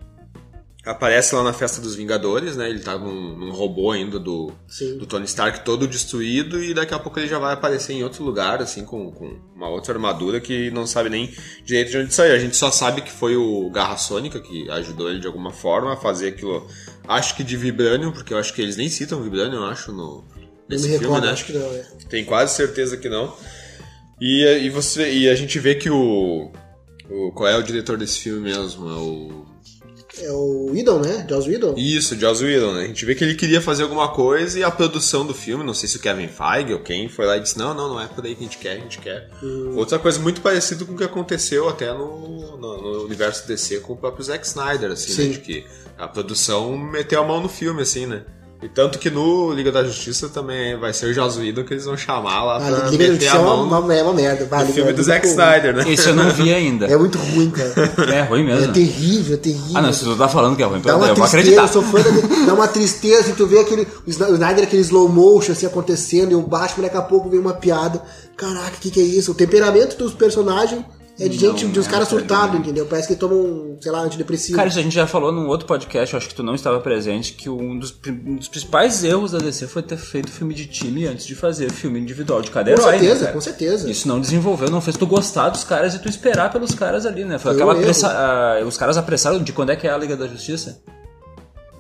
[0.86, 2.70] aparece lá na festa dos Vingadores, né?
[2.70, 4.98] Ele tá num, num robô ainda do, Sim.
[4.98, 8.24] do Tony Stark todo destruído e daqui a pouco ele já vai aparecer em outro
[8.24, 11.32] lugar, assim, com, com uma outra armadura que não sabe nem
[11.64, 12.34] direito de onde saiu.
[12.34, 15.94] A gente só sabe que foi o Garra Sônica que ajudou ele de alguma forma
[15.94, 16.68] a fazer aquilo.
[17.08, 20.24] Acho que de Vibranium, porque eu acho que eles nem citam Vibranium, eu acho, no,
[20.24, 20.24] Não
[20.68, 21.34] nesse me filme, recordo, né?
[21.34, 21.86] acho que não, é.
[22.10, 23.36] Tem quase certeza que não.
[24.20, 26.52] E, e, você, e a gente vê que o,
[27.10, 27.32] o.
[27.34, 28.88] Qual é o diretor desse filme mesmo?
[28.88, 29.51] É o.
[30.22, 31.26] É o Whedon, né?
[31.28, 31.74] Joss Whedon.
[31.78, 32.84] Isso, Joss Whedon, né?
[32.84, 35.74] A gente vê que ele queria fazer alguma coisa e a produção do filme, não
[35.74, 38.08] sei se o Kevin Feige ou quem, foi lá e disse: não, não, não é
[38.08, 39.30] por aí que a gente quer, a gente quer.
[39.76, 43.94] Outra coisa muito parecida com o que aconteceu até no, no, no universo DC com
[43.94, 45.28] o próprio Zack Snyder, assim, Sim.
[45.28, 45.34] né?
[45.34, 45.66] De que
[45.98, 48.24] a produção meteu a mão no filme, assim, né?
[48.62, 51.86] E tanto que no Liga da Justiça também vai ser o Joss Whedon que eles
[51.86, 54.04] vão chamar lá Ah, pra Liga da Justiça a é mão uma, no, uma, é
[54.04, 54.44] uma merda.
[54.44, 55.92] Liga filme do Zack Justiça Snyder, né?
[55.92, 56.86] Esse eu não vi ainda.
[56.86, 57.74] É muito ruim, cara.
[58.14, 58.70] É ruim mesmo.
[58.70, 59.72] É terrível, é terrível.
[59.74, 61.62] Ah, não, se tu tá falando que é ruim, Dá eu uma vou tristeza, acreditar.
[61.64, 64.82] eu sou fã da, dá uma tristeza, assim, tu vê aquele, o o Snyder, aquele
[64.84, 68.00] slow motion, assim, acontecendo, e o Batman, daqui a pouco vem uma piada,
[68.38, 69.32] caraca, o que que é isso?
[69.32, 70.84] O temperamento dos personagens
[71.20, 72.86] é de gente, Não de uns caras surtados, entendeu?
[72.86, 74.58] Parece que tomam, sei lá, antidepressivo.
[74.58, 76.80] Cara, isso a gente já falou num outro podcast, eu acho que tu não estava
[76.80, 80.66] presente, que um dos, um dos principais erros da DC foi ter feito filme de
[80.66, 82.94] time antes de fazer filme individual de cada com herói.
[82.94, 83.34] né, certeza, cara?
[83.34, 83.92] com certeza.
[83.92, 87.24] Isso não desenvolveu, não fez tu gostar dos caras e tu esperar pelos caras ali,
[87.24, 87.38] né?
[87.38, 90.16] Foi Foi aquela pressa, ah, os caras apressaram de quando é que é a Liga
[90.16, 90.82] da Justiça?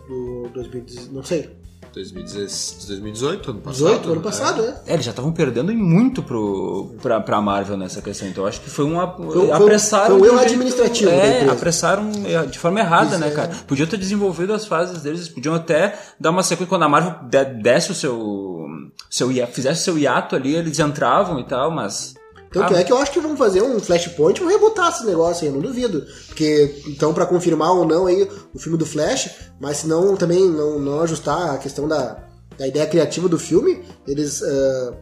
[0.08, 1.61] Do 2018, não sei.
[1.94, 3.84] 2016 2018, ano passado.
[3.86, 4.22] 18, ano né?
[4.22, 4.78] passado, né?
[4.88, 8.28] É, eles já estavam perdendo muito pro, pra, pra Marvel nessa questão.
[8.28, 8.96] Então eu acho que foi um.
[9.32, 10.18] foi- apressaram.
[10.18, 12.10] foi um de erro administrativo da É, apressaram
[12.50, 13.32] de forma errada, Isso né, é.
[13.32, 13.52] cara?
[13.68, 16.70] Podiam ter desenvolvido as fases deles, eles podiam até dar uma sequência.
[16.70, 18.66] Quando a Marvel de- desse o seu.
[19.10, 22.16] seu fizesse o seu hiato ali, eles entravam e tal, mas.
[22.52, 25.06] Tanto Ah, é que eu acho que vão fazer um Flashpoint e vão rebotar esse
[25.06, 26.06] negócio aí, eu não duvido.
[26.28, 30.50] Porque, então, pra confirmar ou não aí o filme do Flash, mas se não também
[30.50, 32.18] não, não ajustar a questão da,
[32.58, 34.94] da ideia criativa do filme, eles ah,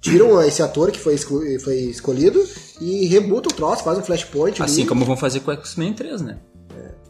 [0.00, 2.42] tiram esse ator que foi, foi escolhido
[2.80, 4.62] e rebutam o troço, fazem um Flashpoint.
[4.62, 4.70] ali.
[4.70, 6.38] Assim como vão fazer com o X-Men 3, né?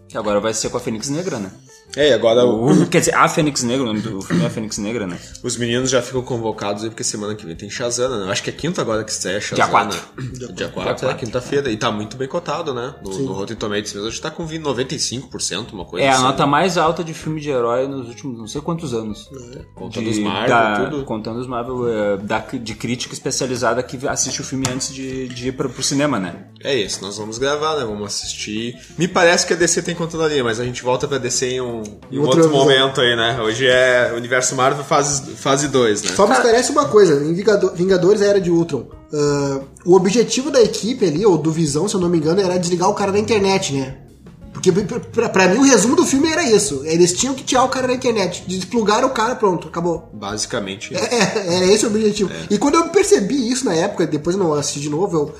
[0.08, 1.50] Que agora vai ser com a Fênix Negra, né?
[1.96, 4.46] É, e agora o- O- quer dizer, a Fênix Negra, o nome do filme é
[4.46, 5.18] a Fênix Negra, né?
[5.42, 8.26] os meninos já ficam convocados aí, porque semana que vem tem Shazana, né?
[8.26, 9.64] Eu acho que é quinta agora que estreia Shazana.
[9.64, 10.52] Dia quatro.
[10.54, 11.70] Dia 4, é quinta-feira.
[11.70, 12.94] E tá muito bem cotado, né?
[13.02, 14.08] No, no Rotten Tomatoes mesmo.
[14.08, 16.22] A gente tá com 20, 95%, uma coisa É a assim.
[16.22, 19.28] nota mais alta de filme de herói nos últimos não sei quantos anos.
[19.74, 21.04] Contando De- os Marvel, da- tudo.
[21.04, 25.48] Contando os Marvel, é, da, de crítica especializada que assiste o filme antes de, de
[25.48, 26.46] ir pra, pro cinema, né?
[26.62, 27.84] É isso, nós vamos gravar, né?
[27.84, 28.76] Vamos assistir.
[28.98, 31.60] Me parece que a DC tem controle ali, mas a gente volta pra DC em
[31.60, 32.52] um, um outro visão.
[32.52, 33.40] momento aí, né?
[33.42, 36.10] Hoje é Universo Marvel fase, fase 2, né?
[36.16, 40.62] Só me esclarece uma coisa, em Vingado- Vingadores Era de Ultron, ah, o objetivo da
[40.62, 43.18] equipe ali, ou do Visão, se eu não me engano, era desligar o cara da
[43.18, 43.98] internet, né?
[44.52, 46.82] Porque pra, pra- mim o resumo do filme era isso.
[46.84, 50.08] Eles tinham que tirar o cara da internet, desplugaram o cara, pronto, acabou.
[50.14, 50.94] Basicamente.
[50.96, 52.30] É, era esse o objetivo.
[52.48, 55.34] E quando eu percebi isso na época, depois eu não assisti de novo, eu.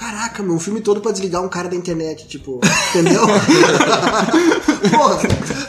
[0.00, 2.58] Caraca, meu, um filme todo pra desligar um cara da internet, tipo,
[2.88, 3.20] entendeu?
[4.90, 5.18] Porra,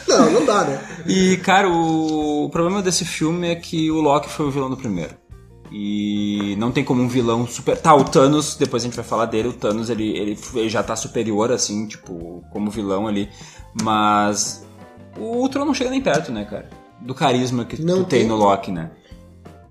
[0.08, 0.82] não, não dá, né?
[1.06, 4.78] E, cara, o, o problema desse filme é que o Loki foi o vilão do
[4.78, 5.14] primeiro.
[5.70, 7.78] E não tem como um vilão super.
[7.78, 10.82] Tá, o Thanos, depois a gente vai falar dele, o Thanos ele, ele, ele já
[10.82, 13.30] tá superior, assim, tipo, como vilão ali.
[13.84, 14.66] Mas
[15.18, 16.70] o Ultron não chega nem perto, né, cara?
[17.02, 18.28] Do carisma que Não tu tem tem.
[18.30, 18.92] no Loki, né?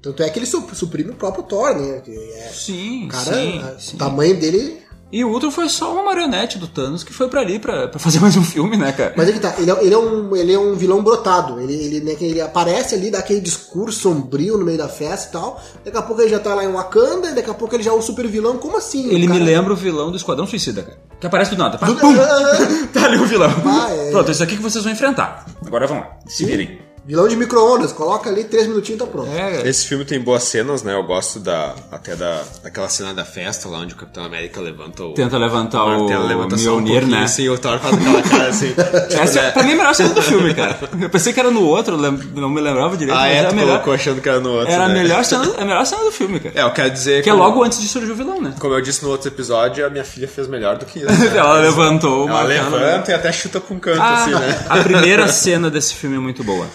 [0.02, 2.02] Tanto é que ele su- suprime o próprio Thor, né?
[2.08, 3.96] É, Sim, cara, sim, a- sim.
[3.96, 4.80] o tamanho dele.
[5.12, 7.98] E o Ultron foi só uma marionete do Thanos que foi pra ali pra, pra
[7.98, 9.12] fazer mais um filme, né, cara?
[9.16, 11.60] Mas é que tá, ele é, ele é um, ele é um vilão brotado.
[11.60, 15.32] Ele, ele, né, ele aparece ali, dá aquele discurso sombrio no meio da festa e
[15.32, 15.60] tal.
[15.84, 17.90] Daqui a pouco ele já tá lá em Wakanda, e daqui a pouco ele já
[17.90, 18.56] é um super vilão.
[18.58, 19.06] Como assim?
[19.08, 20.98] Ele O me cara- lembra o vilão do Esquadrão Suicida, cara.
[21.20, 21.76] Que aparece do nada.
[21.76, 22.14] Pá, Do- pum!
[22.94, 23.50] tá ali o vilão.
[23.66, 24.10] Ah, é.
[24.12, 25.44] Pronto, isso aqui que vocês vão enfrentar.
[25.66, 26.78] Agora vamos lá, se virem.
[27.06, 29.28] Vilão de micro-ondas, coloca ali três minutinhos e tá pronto.
[29.30, 30.94] É, Esse filme tem boas cenas, né?
[30.94, 35.02] Eu gosto da, até da, daquela cena da festa lá onde o Capitão América levanta
[35.02, 35.14] o.
[35.14, 37.24] tenta levantar o, martelo, levanta um Mjolnir, pouquinho, né?
[37.24, 38.68] assim, o Thor faz aquela cara assim.
[39.08, 39.50] tipo, Essa, né?
[39.50, 40.78] pra mim, é a melhor cena do filme, cara.
[41.00, 43.50] Eu pensei que era no outro, não me lembrava direito, Ah, mas é, era a
[43.50, 44.72] tu melhor, colocou achando que era no outro.
[44.72, 44.94] era a né?
[45.02, 46.54] melhor, cena, a melhor cena do filme, cara.
[46.54, 47.22] É, eu quero dizer.
[47.24, 48.54] que é logo antes de surgir o vilão, né?
[48.60, 51.08] Como eu disse no outro episódio, a minha filha fez melhor do que isso.
[51.10, 51.36] né?
[51.36, 54.66] Ela levantou o Ela levanta e até chuta com um canto, Ah, assim, né?
[54.68, 56.66] A primeira cena desse filme é muito boa.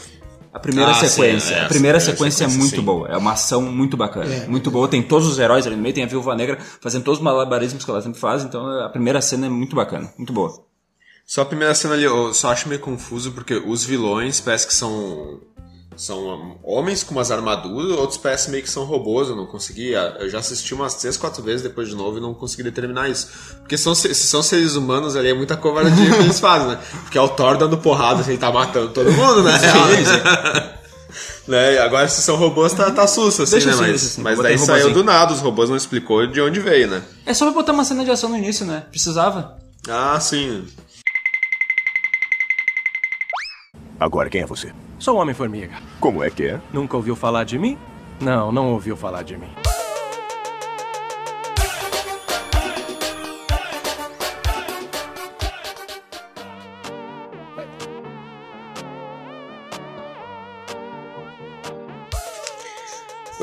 [0.56, 1.54] A primeira Ah, sim, sequência.
[1.54, 2.82] é, a primeira primeira sequência é sequência, muito sim.
[2.82, 3.10] boa.
[3.10, 4.34] É uma ação muito bacana.
[4.34, 4.48] É.
[4.48, 4.88] Muito boa.
[4.88, 5.94] Tem todos os heróis ali no meio.
[5.94, 8.42] Tem a Viúva Negra fazendo todos os malabarismos que ela sempre faz.
[8.44, 10.10] Então a primeira cena é muito bacana.
[10.18, 10.64] Muito boa.
[11.26, 14.74] Só a primeira cena ali, eu só acho meio confuso porque os vilões parece que
[14.74, 15.42] são.
[15.98, 19.92] São um, homens com umas armaduras, outros parecem meio que são robôs, eu não consegui.
[19.92, 23.30] Eu já assisti umas 3, 4 vezes depois de novo e não consegui determinar isso.
[23.60, 26.80] Porque são, se são seres humanos ali, é muita covardia que eles fazem, né?
[27.04, 29.54] Porque é o Thor dando porrada, assim, ele tá matando todo mundo, né?
[31.48, 31.76] né?
[31.76, 33.76] E Agora se são robôs, tá, tá susto, assim, Deixa né?
[33.76, 37.02] Mas, assim, mas daí saiu do nada, os robôs não explicou de onde veio, né?
[37.26, 38.84] É só pra botar uma cena de ação no início, né?
[38.92, 39.58] Precisava.
[39.88, 40.66] Ah, sim.
[44.00, 44.72] Agora, quem é você?
[45.00, 45.76] Sou um Homem-Formiga.
[46.00, 46.60] Como é que é?
[46.72, 47.78] Nunca ouviu falar de mim?
[48.20, 49.50] Não, não ouviu falar de mim.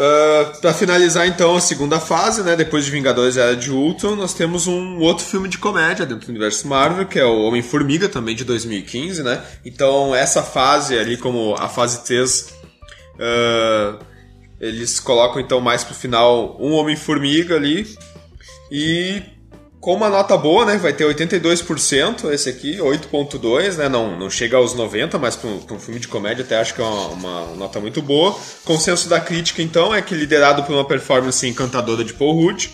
[0.02, 4.34] Uh, pra finalizar então a segunda fase, né, depois de Vingadores Era de Ultron, nós
[4.34, 8.34] temos um outro filme de comédia dentro do universo Marvel, que é o Homem-Formiga, também
[8.34, 9.40] de 2015, né?
[9.64, 12.52] Então essa fase ali, como a fase 3,
[13.14, 14.04] uh,
[14.60, 17.86] eles colocam então mais pro final um Homem-Formiga ali.
[18.72, 19.22] E
[19.82, 20.78] com uma nota boa, né?
[20.78, 23.88] Vai ter 82% esse aqui, 8.2, né?
[23.88, 26.80] Não, não chega aos 90, mas para um, um filme de comédia até acho que
[26.80, 28.38] é uma, uma nota muito boa.
[28.64, 32.70] Consenso da crítica, então, é que liderado por uma performance encantadora de Paul Rudd.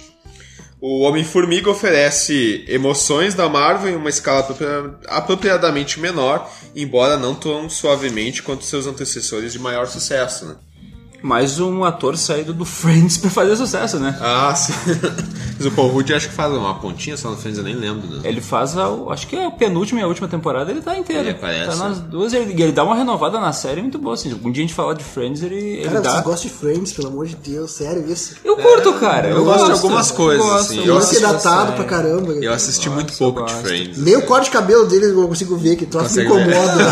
[0.83, 7.71] O Homem-Formiga oferece emoções da Marvel em uma escala apropria- apropriadamente menor, embora não tão
[7.71, 10.57] suavemente quanto seus antecessores de maior sucesso, né?
[11.21, 14.17] Mais um ator saído do Friends pra fazer sucesso, né?
[14.21, 14.73] Ah, sim.
[15.59, 18.07] Mas o Paul Rudd acho que faz uma pontinha só no Friends, eu nem lembro,
[18.09, 18.21] né?
[18.23, 21.23] Ele faz a, acho que é a penúltima e a última temporada, ele tá inteiro.
[21.23, 24.15] Ele aparece, Tá nas duas, ele, e ele dá uma renovada na série muito boa,
[24.15, 24.33] assim.
[24.45, 26.11] Um dia a gente falar de Friends, ele, ele Cara, dá...
[26.13, 28.37] vocês gostam de Friends, pelo amor de Deus, sério isso.
[28.45, 29.31] Eu curto, cara.
[29.31, 30.79] eu gosto de algumas coisas, assim.
[30.79, 32.33] Eu Eu Lance gosto assisti- datado pra caramba.
[32.35, 33.67] Eu assisti muito Gosto, pouco eu de gosto.
[33.67, 33.99] Friends.
[33.99, 36.83] Nem o corte de cabelo deles eu consigo ver, que troço me incomoda.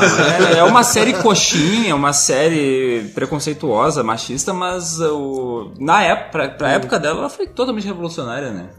[0.53, 6.49] É, é uma série coxinha, é uma série preconceituosa, machista, mas o, na época, pra,
[6.49, 8.71] pra época dela, ela foi totalmente revolucionária, né?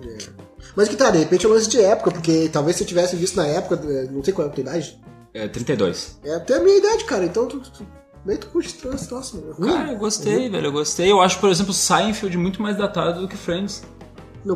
[0.75, 3.15] Mas que tá, de repente é um lance de época, porque talvez se eu tivesse
[3.15, 4.99] visto na época, eh, não sei qual é a tua idade,
[5.33, 6.19] É 32.
[6.23, 7.85] é até a minha idade, cara, então tu, tu,
[8.25, 9.53] meio tu curte mano.
[9.57, 9.71] Ruim.
[9.71, 11.11] Cara, eu gostei, velho, eu gostei.
[11.11, 13.83] Eu acho, por exemplo, Seinfeld muito mais datado do que Friends.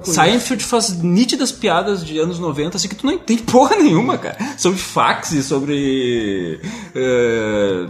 [0.04, 4.38] Seinfeld faz nítidas piadas de anos 90, assim, que tu não entende porra nenhuma, cara.
[4.58, 6.60] Sobre fax e sobre...
[6.96, 7.90] eh,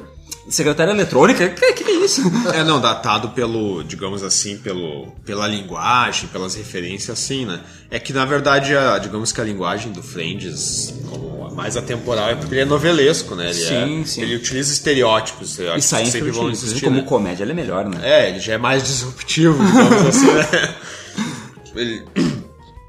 [0.55, 1.49] secretária eletrônica.
[1.49, 2.21] Que, que é isso?
[2.53, 7.59] É, não, datado pelo, digamos assim, pelo, pela linguagem, pelas referências, assim, né?
[7.89, 12.29] É que, na verdade, a, digamos que a linguagem do Friends, como a mais atemporal,
[12.29, 13.45] é porque ele é novelesco, né?
[13.45, 14.21] Ele Sim, é- sim.
[14.21, 17.03] Ele utiliza estereótipos, eu E acho que sempre vão existir, como né?
[17.03, 17.99] comédia, ele é melhor, né?
[18.01, 20.75] É, ele já é mais disruptivo, digamos assim, né?
[21.75, 22.03] Ele-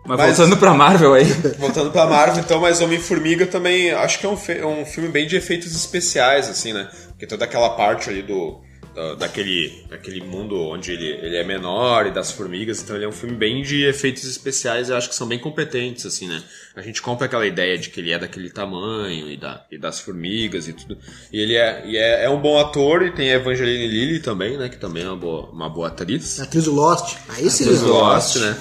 [0.05, 1.25] Mas, Mas- voltando pra Marvel aí...
[1.59, 5.29] Voltando pra Marvel, então, mas Homem-Formiga também acho que é um, é um filme bem
[5.29, 6.89] de efeitos especiais, assim, né?
[7.23, 8.61] Porque toda aquela parte ali do.
[8.97, 13.09] da- daquele, daquele mundo onde ele, ele é menor e das formigas, então ele é
[13.09, 16.43] um filme bem de efeitos especiais, eu acho que são bem competentes, assim, né?
[16.75, 20.01] A gente compra aquela ideia de que ele é daquele tamanho e, da, e das
[20.01, 20.99] formigas e tudo.
[21.33, 24.59] E ele é, e é, é um bom ator e tem a Evangeline Lilly também,
[24.59, 24.69] né?
[24.69, 26.41] Que também é uma boa, uma boa atriz.
[26.41, 27.17] Atriz do Lost.
[27.29, 27.63] Aí sim.
[27.65, 27.93] Atriz do né?
[27.93, 28.59] Lost, né?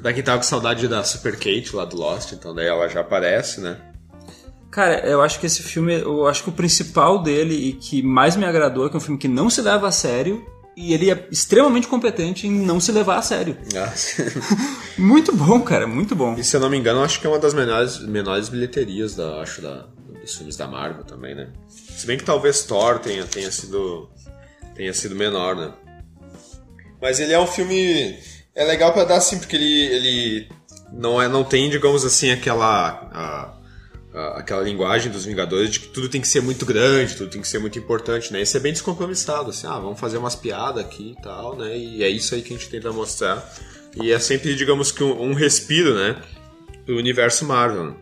[0.00, 3.00] Pra quem tava com saudade da Super Kate lá do Lost, então daí ela já
[3.00, 3.76] aparece, né?
[4.70, 8.36] Cara, eu acho que esse filme, eu acho que o principal dele e que mais
[8.36, 11.10] me agradou é que é um filme que não se leva a sério e ele
[11.10, 13.56] é extremamente competente em não se levar a sério.
[13.76, 13.92] Ah,
[14.96, 16.34] Muito bom, cara, muito bom.
[16.36, 19.40] E se eu não me engano, acho que é uma das menores, menores bilheterias da,
[19.40, 19.86] acho, da,
[20.20, 21.48] dos filmes da Marvel também, né?
[21.68, 24.08] Se bem que talvez Thor tenha, tenha sido
[24.74, 25.72] tenha sido menor, né?
[27.00, 28.18] Mas ele é um filme
[28.54, 30.48] é legal pra dar assim, porque ele, ele
[30.92, 33.59] não é não tem, digamos assim, aquela a-
[34.36, 37.46] aquela linguagem dos Vingadores de que tudo tem que ser muito grande, tudo tem que
[37.48, 38.40] ser muito importante, né?
[38.42, 41.76] Esse é bem descompromissado, assim, ah, vamos fazer umas piadas aqui e tal, né?
[41.76, 43.48] E é isso aí que a gente tenta mostrar.
[44.00, 46.16] E é sempre, digamos que um, um respiro, né?
[46.86, 47.84] Do universo Marvel.
[47.84, 47.94] né?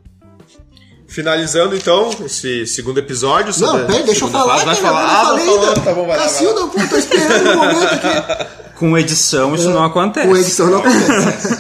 [1.07, 3.53] Finalizando então esse segundo episódio.
[3.53, 4.53] sobre Não, peraí, deixa eu falar.
[4.59, 4.64] fase.
[4.66, 5.03] Vai falar.
[5.03, 5.81] eu Ah, não vou falei falando, ainda.
[5.81, 6.18] tá bom, vai.
[6.18, 8.59] Cacilda, pô, tô esperando o momento aqui.
[8.79, 10.29] Com edição isso não acontece.
[10.29, 11.59] Com edição não acontece.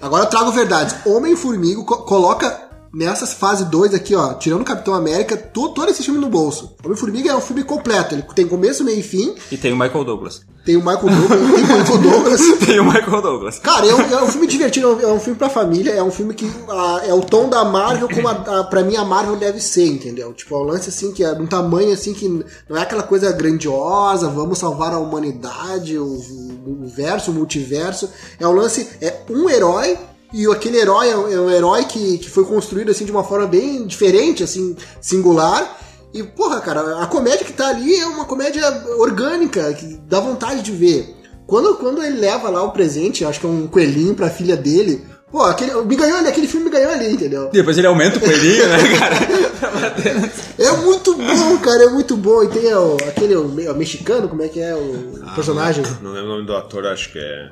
[0.00, 0.96] Agora eu trago verdades.
[1.06, 2.65] Homem-Formiga co- coloca
[2.96, 6.74] nessa fase 2 aqui, ó, tirando o Capitão América, to- todo esse filme no bolso.
[6.84, 8.14] Homem-Formiga é um filme completo.
[8.14, 9.34] Ele tem começo, meio e fim.
[9.52, 10.40] E tem o Michael Douglas.
[10.64, 12.40] Tem o Michael Douglas, tem o Michael Douglas.
[12.66, 13.58] Tem o Michael Douglas.
[13.60, 16.02] Cara, é um, é um filme divertido, é um- é um filme pra família, é
[16.02, 19.04] um filme que ah, é o tom da Marvel como a, a, pra mim a
[19.04, 20.32] Marvel deve ser, entendeu?
[20.32, 22.28] Tipo, é um lance assim que é de um tamanho assim que
[22.68, 28.08] não é aquela coisa grandiosa, vamos salvar a humanidade, o, o universo, o multiverso.
[28.40, 29.96] É um lance, é um herói
[30.36, 33.24] e aquele herói é um, é um herói que, que foi construído assim de uma
[33.24, 35.78] forma bem diferente, assim, singular.
[36.12, 38.62] E, porra, cara, a comédia que tá ali é uma comédia
[38.98, 41.16] orgânica, que dá vontade de ver.
[41.46, 45.06] Quando, quando ele leva lá o presente, acho que é um coelhinho pra filha dele,
[45.32, 47.48] pô, aquele, me ganhou ali, aquele filme me ganhou ali, entendeu?
[47.50, 50.32] Depois ele aumenta o coelhinho, né, cara?
[50.58, 52.42] É muito bom, cara, é muito bom.
[52.42, 55.82] E tem o, aquele o, o mexicano, como é que é o personagem?
[56.02, 57.50] Não lembro o nome do ator, acho que é.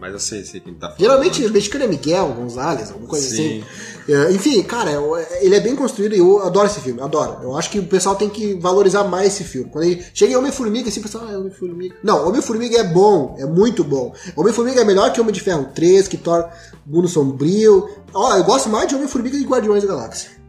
[0.00, 0.98] Mas eu sei, sei quem tá falando.
[1.00, 3.62] Geralmente o mexicano é Miguel Gonzalez, alguma coisa Sim.
[3.62, 4.12] assim.
[4.12, 7.38] É, enfim, cara, eu- ele é bem construído e eu adoro esse filme, adoro.
[7.42, 9.68] Eu acho que o pessoal tem que valorizar mais esse filme.
[9.70, 11.96] Quando ele chega em Homem-Formiga, assim, o pessoal, ah, Homem-Formiga.
[12.02, 14.14] Não, Homem-Formiga é bom, é muito bom.
[14.34, 16.48] Homem-Formiga é melhor que Homem de Ferro 3, que Thor
[16.86, 17.88] Mundo Sombrio.
[18.14, 20.39] Ó, eu gosto mais de Homem-Formiga e Guardiões da Galáxia.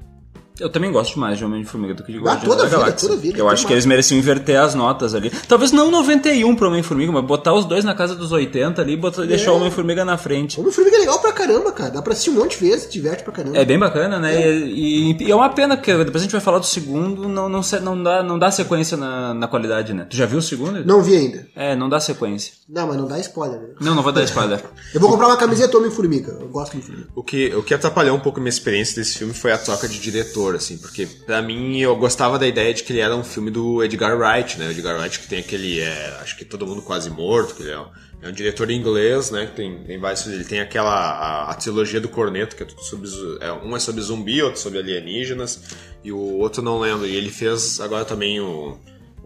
[0.61, 3.09] Eu também gosto mais de Homem-Formiga do que de Ah, Guardiões toda da vida, Galáxia.
[3.09, 5.29] toda vida, Eu acho que eles mereciam inverter as notas ali.
[5.47, 8.97] Talvez não 91 pro Homem-Formiga, mas botar os dois na casa dos 80 ali e
[8.97, 10.59] botar- deixar o Homem-Formiga na frente.
[10.59, 11.89] Homem-Formiga é legal pra caramba, cara.
[11.91, 13.57] Dá pra assistir um monte de vezes, diverte pra caramba.
[13.57, 14.49] É bem bacana, né?
[14.49, 17.49] E, e- e é uma pena que depois a gente vai falar do segundo, não,
[17.49, 20.05] não, não, dá, não dá sequência na, na qualidade, né?
[20.09, 20.85] Tu já viu o segundo?
[20.85, 21.47] Não vi ainda.
[21.55, 22.53] É, não dá sequência.
[22.69, 23.67] Não, mas não dá spoiler, né?
[23.81, 24.61] Não, não vou dar spoiler.
[24.93, 26.37] Eu vou comprar uma camiseta Homem-Formiga.
[26.39, 27.09] Eu gosto de Homem-Formiga.
[27.15, 29.87] O que, o que atrapalhou um pouco a minha experiência desse filme foi a troca
[29.87, 33.15] de diretor, diretor, assim, porque pra mim eu gostava da ideia de que ele era
[33.15, 34.67] um filme do Edgar Wright, né?
[34.67, 37.71] O Edgar Wright que tem aquele, é, acho que todo mundo quase morto, que ele
[37.71, 37.87] é um,
[38.21, 39.47] é um diretor inglês, né?
[39.47, 42.83] Que tem, tem vários, ele tem aquela a, a trilogia do Corneto, que é tudo
[42.83, 45.61] sobre é, um é sobre zumbi, outro sobre alienígenas
[46.03, 47.05] e o outro não lembro.
[47.05, 48.77] E ele fez agora também o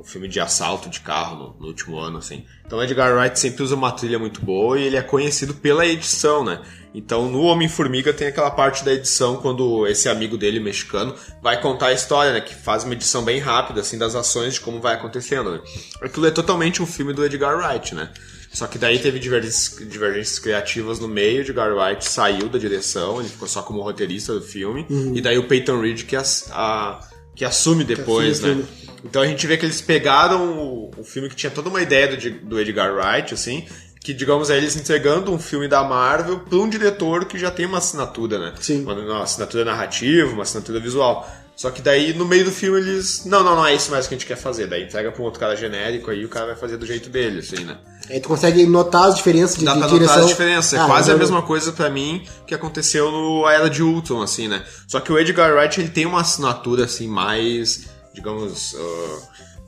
[0.05, 2.45] filme de assalto de carro no, no último ano, assim.
[2.65, 6.43] Então Edgar Wright sempre usa uma trilha muito boa e ele é conhecido pela edição,
[6.43, 6.61] né?
[6.93, 11.87] Então no Homem-Formiga tem aquela parte da edição quando esse amigo dele, mexicano, vai contar
[11.87, 12.41] a história, né?
[12.41, 15.59] Que faz uma edição bem rápida, assim, das ações de como vai acontecendo, né?
[16.01, 18.11] Aquilo é totalmente um filme do Edgar Wright, né?
[18.53, 23.27] Só que daí teve divergências, divergências criativas no meio, Edgar Wright saiu da direção, ele
[23.27, 27.01] ficou só como roteirista do filme, e daí o Peyton Reed que, as- a-
[27.35, 28.65] que assume depois, assume o né?
[29.03, 32.07] Então a gente vê que eles pegaram o, o filme que tinha toda uma ideia
[32.07, 33.65] do, do Edgar Wright, assim,
[33.99, 37.65] que digamos é eles entregando um filme da Marvel para um diretor que já tem
[37.65, 38.53] uma assinatura, né?
[38.59, 38.83] Sim.
[38.83, 41.29] Uma, uma assinatura narrativa, uma assinatura visual.
[41.55, 43.25] Só que daí no meio do filme eles.
[43.25, 44.67] Não, não, não é isso mais que a gente quer fazer.
[44.67, 47.39] Daí entrega pra um outro cara genérico aí o cara vai fazer do jeito dele,
[47.39, 47.77] assim, né?
[48.09, 50.15] Aí tu consegue notar as diferenças de, Dá de pra direção.
[50.15, 50.75] notar a diferença.
[50.75, 54.21] É Ah, quase a mesma coisa pra mim que aconteceu no A Era de Ultron,
[54.21, 54.63] assim, né?
[54.87, 59.19] Só que o Edgar Wright ele tem uma assinatura assim mais, digamos, ah,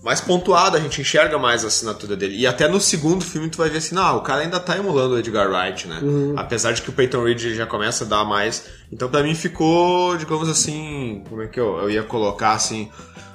[0.03, 2.37] mais pontuada, a gente enxerga mais a assinatura dele.
[2.37, 5.15] E até no segundo filme tu vai ver assim, não, o cara ainda tá emulando
[5.15, 5.99] o Edgar Wright, né?
[6.37, 8.65] Apesar de que o Peyton Reed já começa a dar mais.
[8.91, 12.89] Então pra mim ficou, digamos assim, como é que eu, eu ia colocar assim,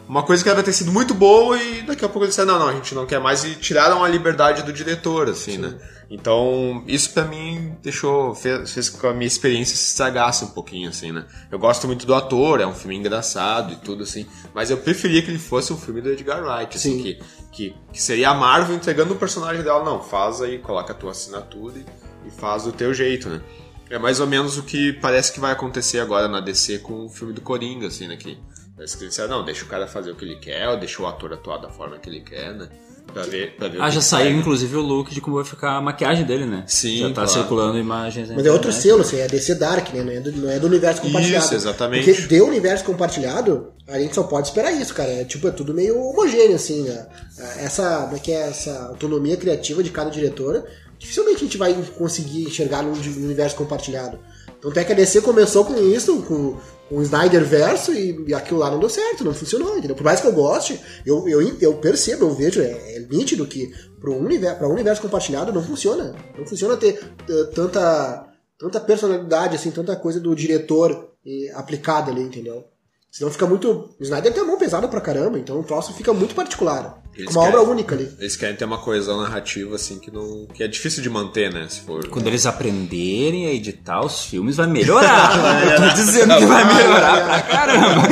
[0.08, 2.60] uma coisa que era ter sido muito boa e daqui a pouco eles disseram, não,
[2.60, 5.74] não, a gente não quer mais e tiraram a liberdade do diretor, assim, né?
[6.10, 10.48] Então, isso pra mim deixou, fez, fez com que a minha experiência se estragasse um
[10.48, 11.24] pouquinho, assim, né?
[11.50, 15.22] Eu gosto muito do ator, é um filme engraçado e tudo, assim, mas eu preferia
[15.22, 17.02] que ele fosse um filme do Edgar Wright, assim, Sim.
[17.02, 17.18] que,
[17.50, 21.12] que, que seria a Marvel entregando o personagem dela, não, faz aí, coloca a tua
[21.12, 23.40] assinatura e, e faz do teu jeito, né?
[23.88, 27.08] É mais ou menos o que parece que vai acontecer agora na DC com o
[27.08, 28.16] filme do Coringa, assim, né?
[28.16, 28.38] Que
[28.82, 31.00] parece que eles disseram, não, deixa o cara fazer o que ele quer, ou deixa
[31.02, 32.68] o ator atuar da forma que ele quer, né?
[33.12, 34.38] Pra ver, pra ver o Ah, já saiu sai.
[34.38, 36.64] inclusive o look de como vai ficar a maquiagem dele, né?
[36.66, 37.28] Sim, Já tá claro.
[37.30, 38.28] circulando imagens.
[38.30, 38.82] Mas é outro internet.
[38.82, 40.02] selo, assim, é DC Dark, né?
[40.02, 41.44] Não é do, não é do universo compartilhado.
[41.44, 42.10] Isso, exatamente.
[42.12, 45.10] Porque de universo compartilhado, a gente só pode esperar isso, cara.
[45.10, 47.06] É tipo, é tudo meio homogêneo, assim, né?
[47.58, 50.64] Essa, como é que é, essa autonomia criativa de cada diretor,
[50.98, 54.18] dificilmente a gente vai conseguir enxergar num universo compartilhado.
[54.58, 56.56] Então até que a DC começou com isso, com,
[56.92, 59.96] o Snyder verso, e, e aquilo lá não deu certo, não funcionou, entendeu?
[59.96, 63.72] Por mais que eu goste, eu, eu, eu percebo, eu vejo, é, é nítido que
[63.98, 66.14] para um universo, um universo compartilhado não funciona.
[66.36, 68.26] Não funciona ter eh, tanta,
[68.58, 72.64] tanta personalidade, assim, tanta coisa do diretor eh, aplicada ali, entendeu?
[73.12, 73.68] Senão fica muito.
[74.00, 76.98] O Snyder tem a mão pesada pra caramba, então o troço fica muito particular.
[77.14, 78.10] Eles uma querem- obra única ali.
[78.18, 80.46] Eles querem ter uma coesão narrativa, assim, que não.
[80.46, 81.66] que é difícil de manter, né?
[81.68, 82.08] Se for.
[82.08, 85.30] Quando eles aprenderem a editar os filmes, vai melhorar.
[85.72, 88.02] Eu tô dizendo que vai melhorar pra caramba.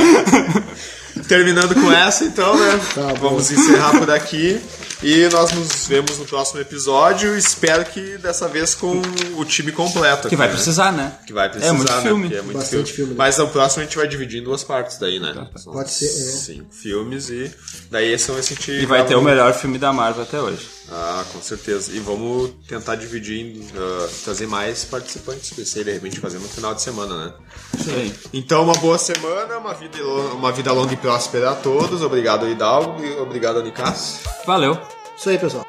[1.31, 2.77] Terminando com essa, então, né?
[2.93, 3.29] Tá bom.
[3.29, 4.59] Vamos encerrar por aqui.
[5.01, 7.37] E nós nos vemos no próximo episódio.
[7.37, 9.01] Espero que dessa vez com
[9.37, 10.23] o time completo.
[10.23, 10.53] Que aqui, vai né?
[10.53, 11.13] precisar, né?
[11.25, 12.01] Que vai precisar, É muito né?
[12.01, 12.23] filme.
[12.23, 12.93] Porque é muito Bastante filme.
[12.93, 13.15] filme, né?
[13.17, 15.47] Mas no próximo a gente vai dividir em duas partes daí, né?
[15.55, 16.09] São Pode ser, é.
[16.09, 17.49] Cinco filmes e
[17.89, 18.83] daí esse vai sentir.
[18.83, 20.67] E vai ter o melhor filme da Marvel até hoje.
[20.91, 21.93] Ah, com certeza.
[21.93, 26.81] E vamos tentar dividir, ah, trazer mais participantes aí, de repente fazer no final de
[26.81, 27.33] semana, né?
[27.79, 28.13] Isso aí.
[28.33, 32.01] Então, uma boa semana, uma vida, uma vida longa e próspera a todos.
[32.01, 34.19] Obrigado, Hidalgo, e obrigado, Nicas.
[34.45, 34.77] Valeu.
[35.17, 35.65] Isso aí, pessoal.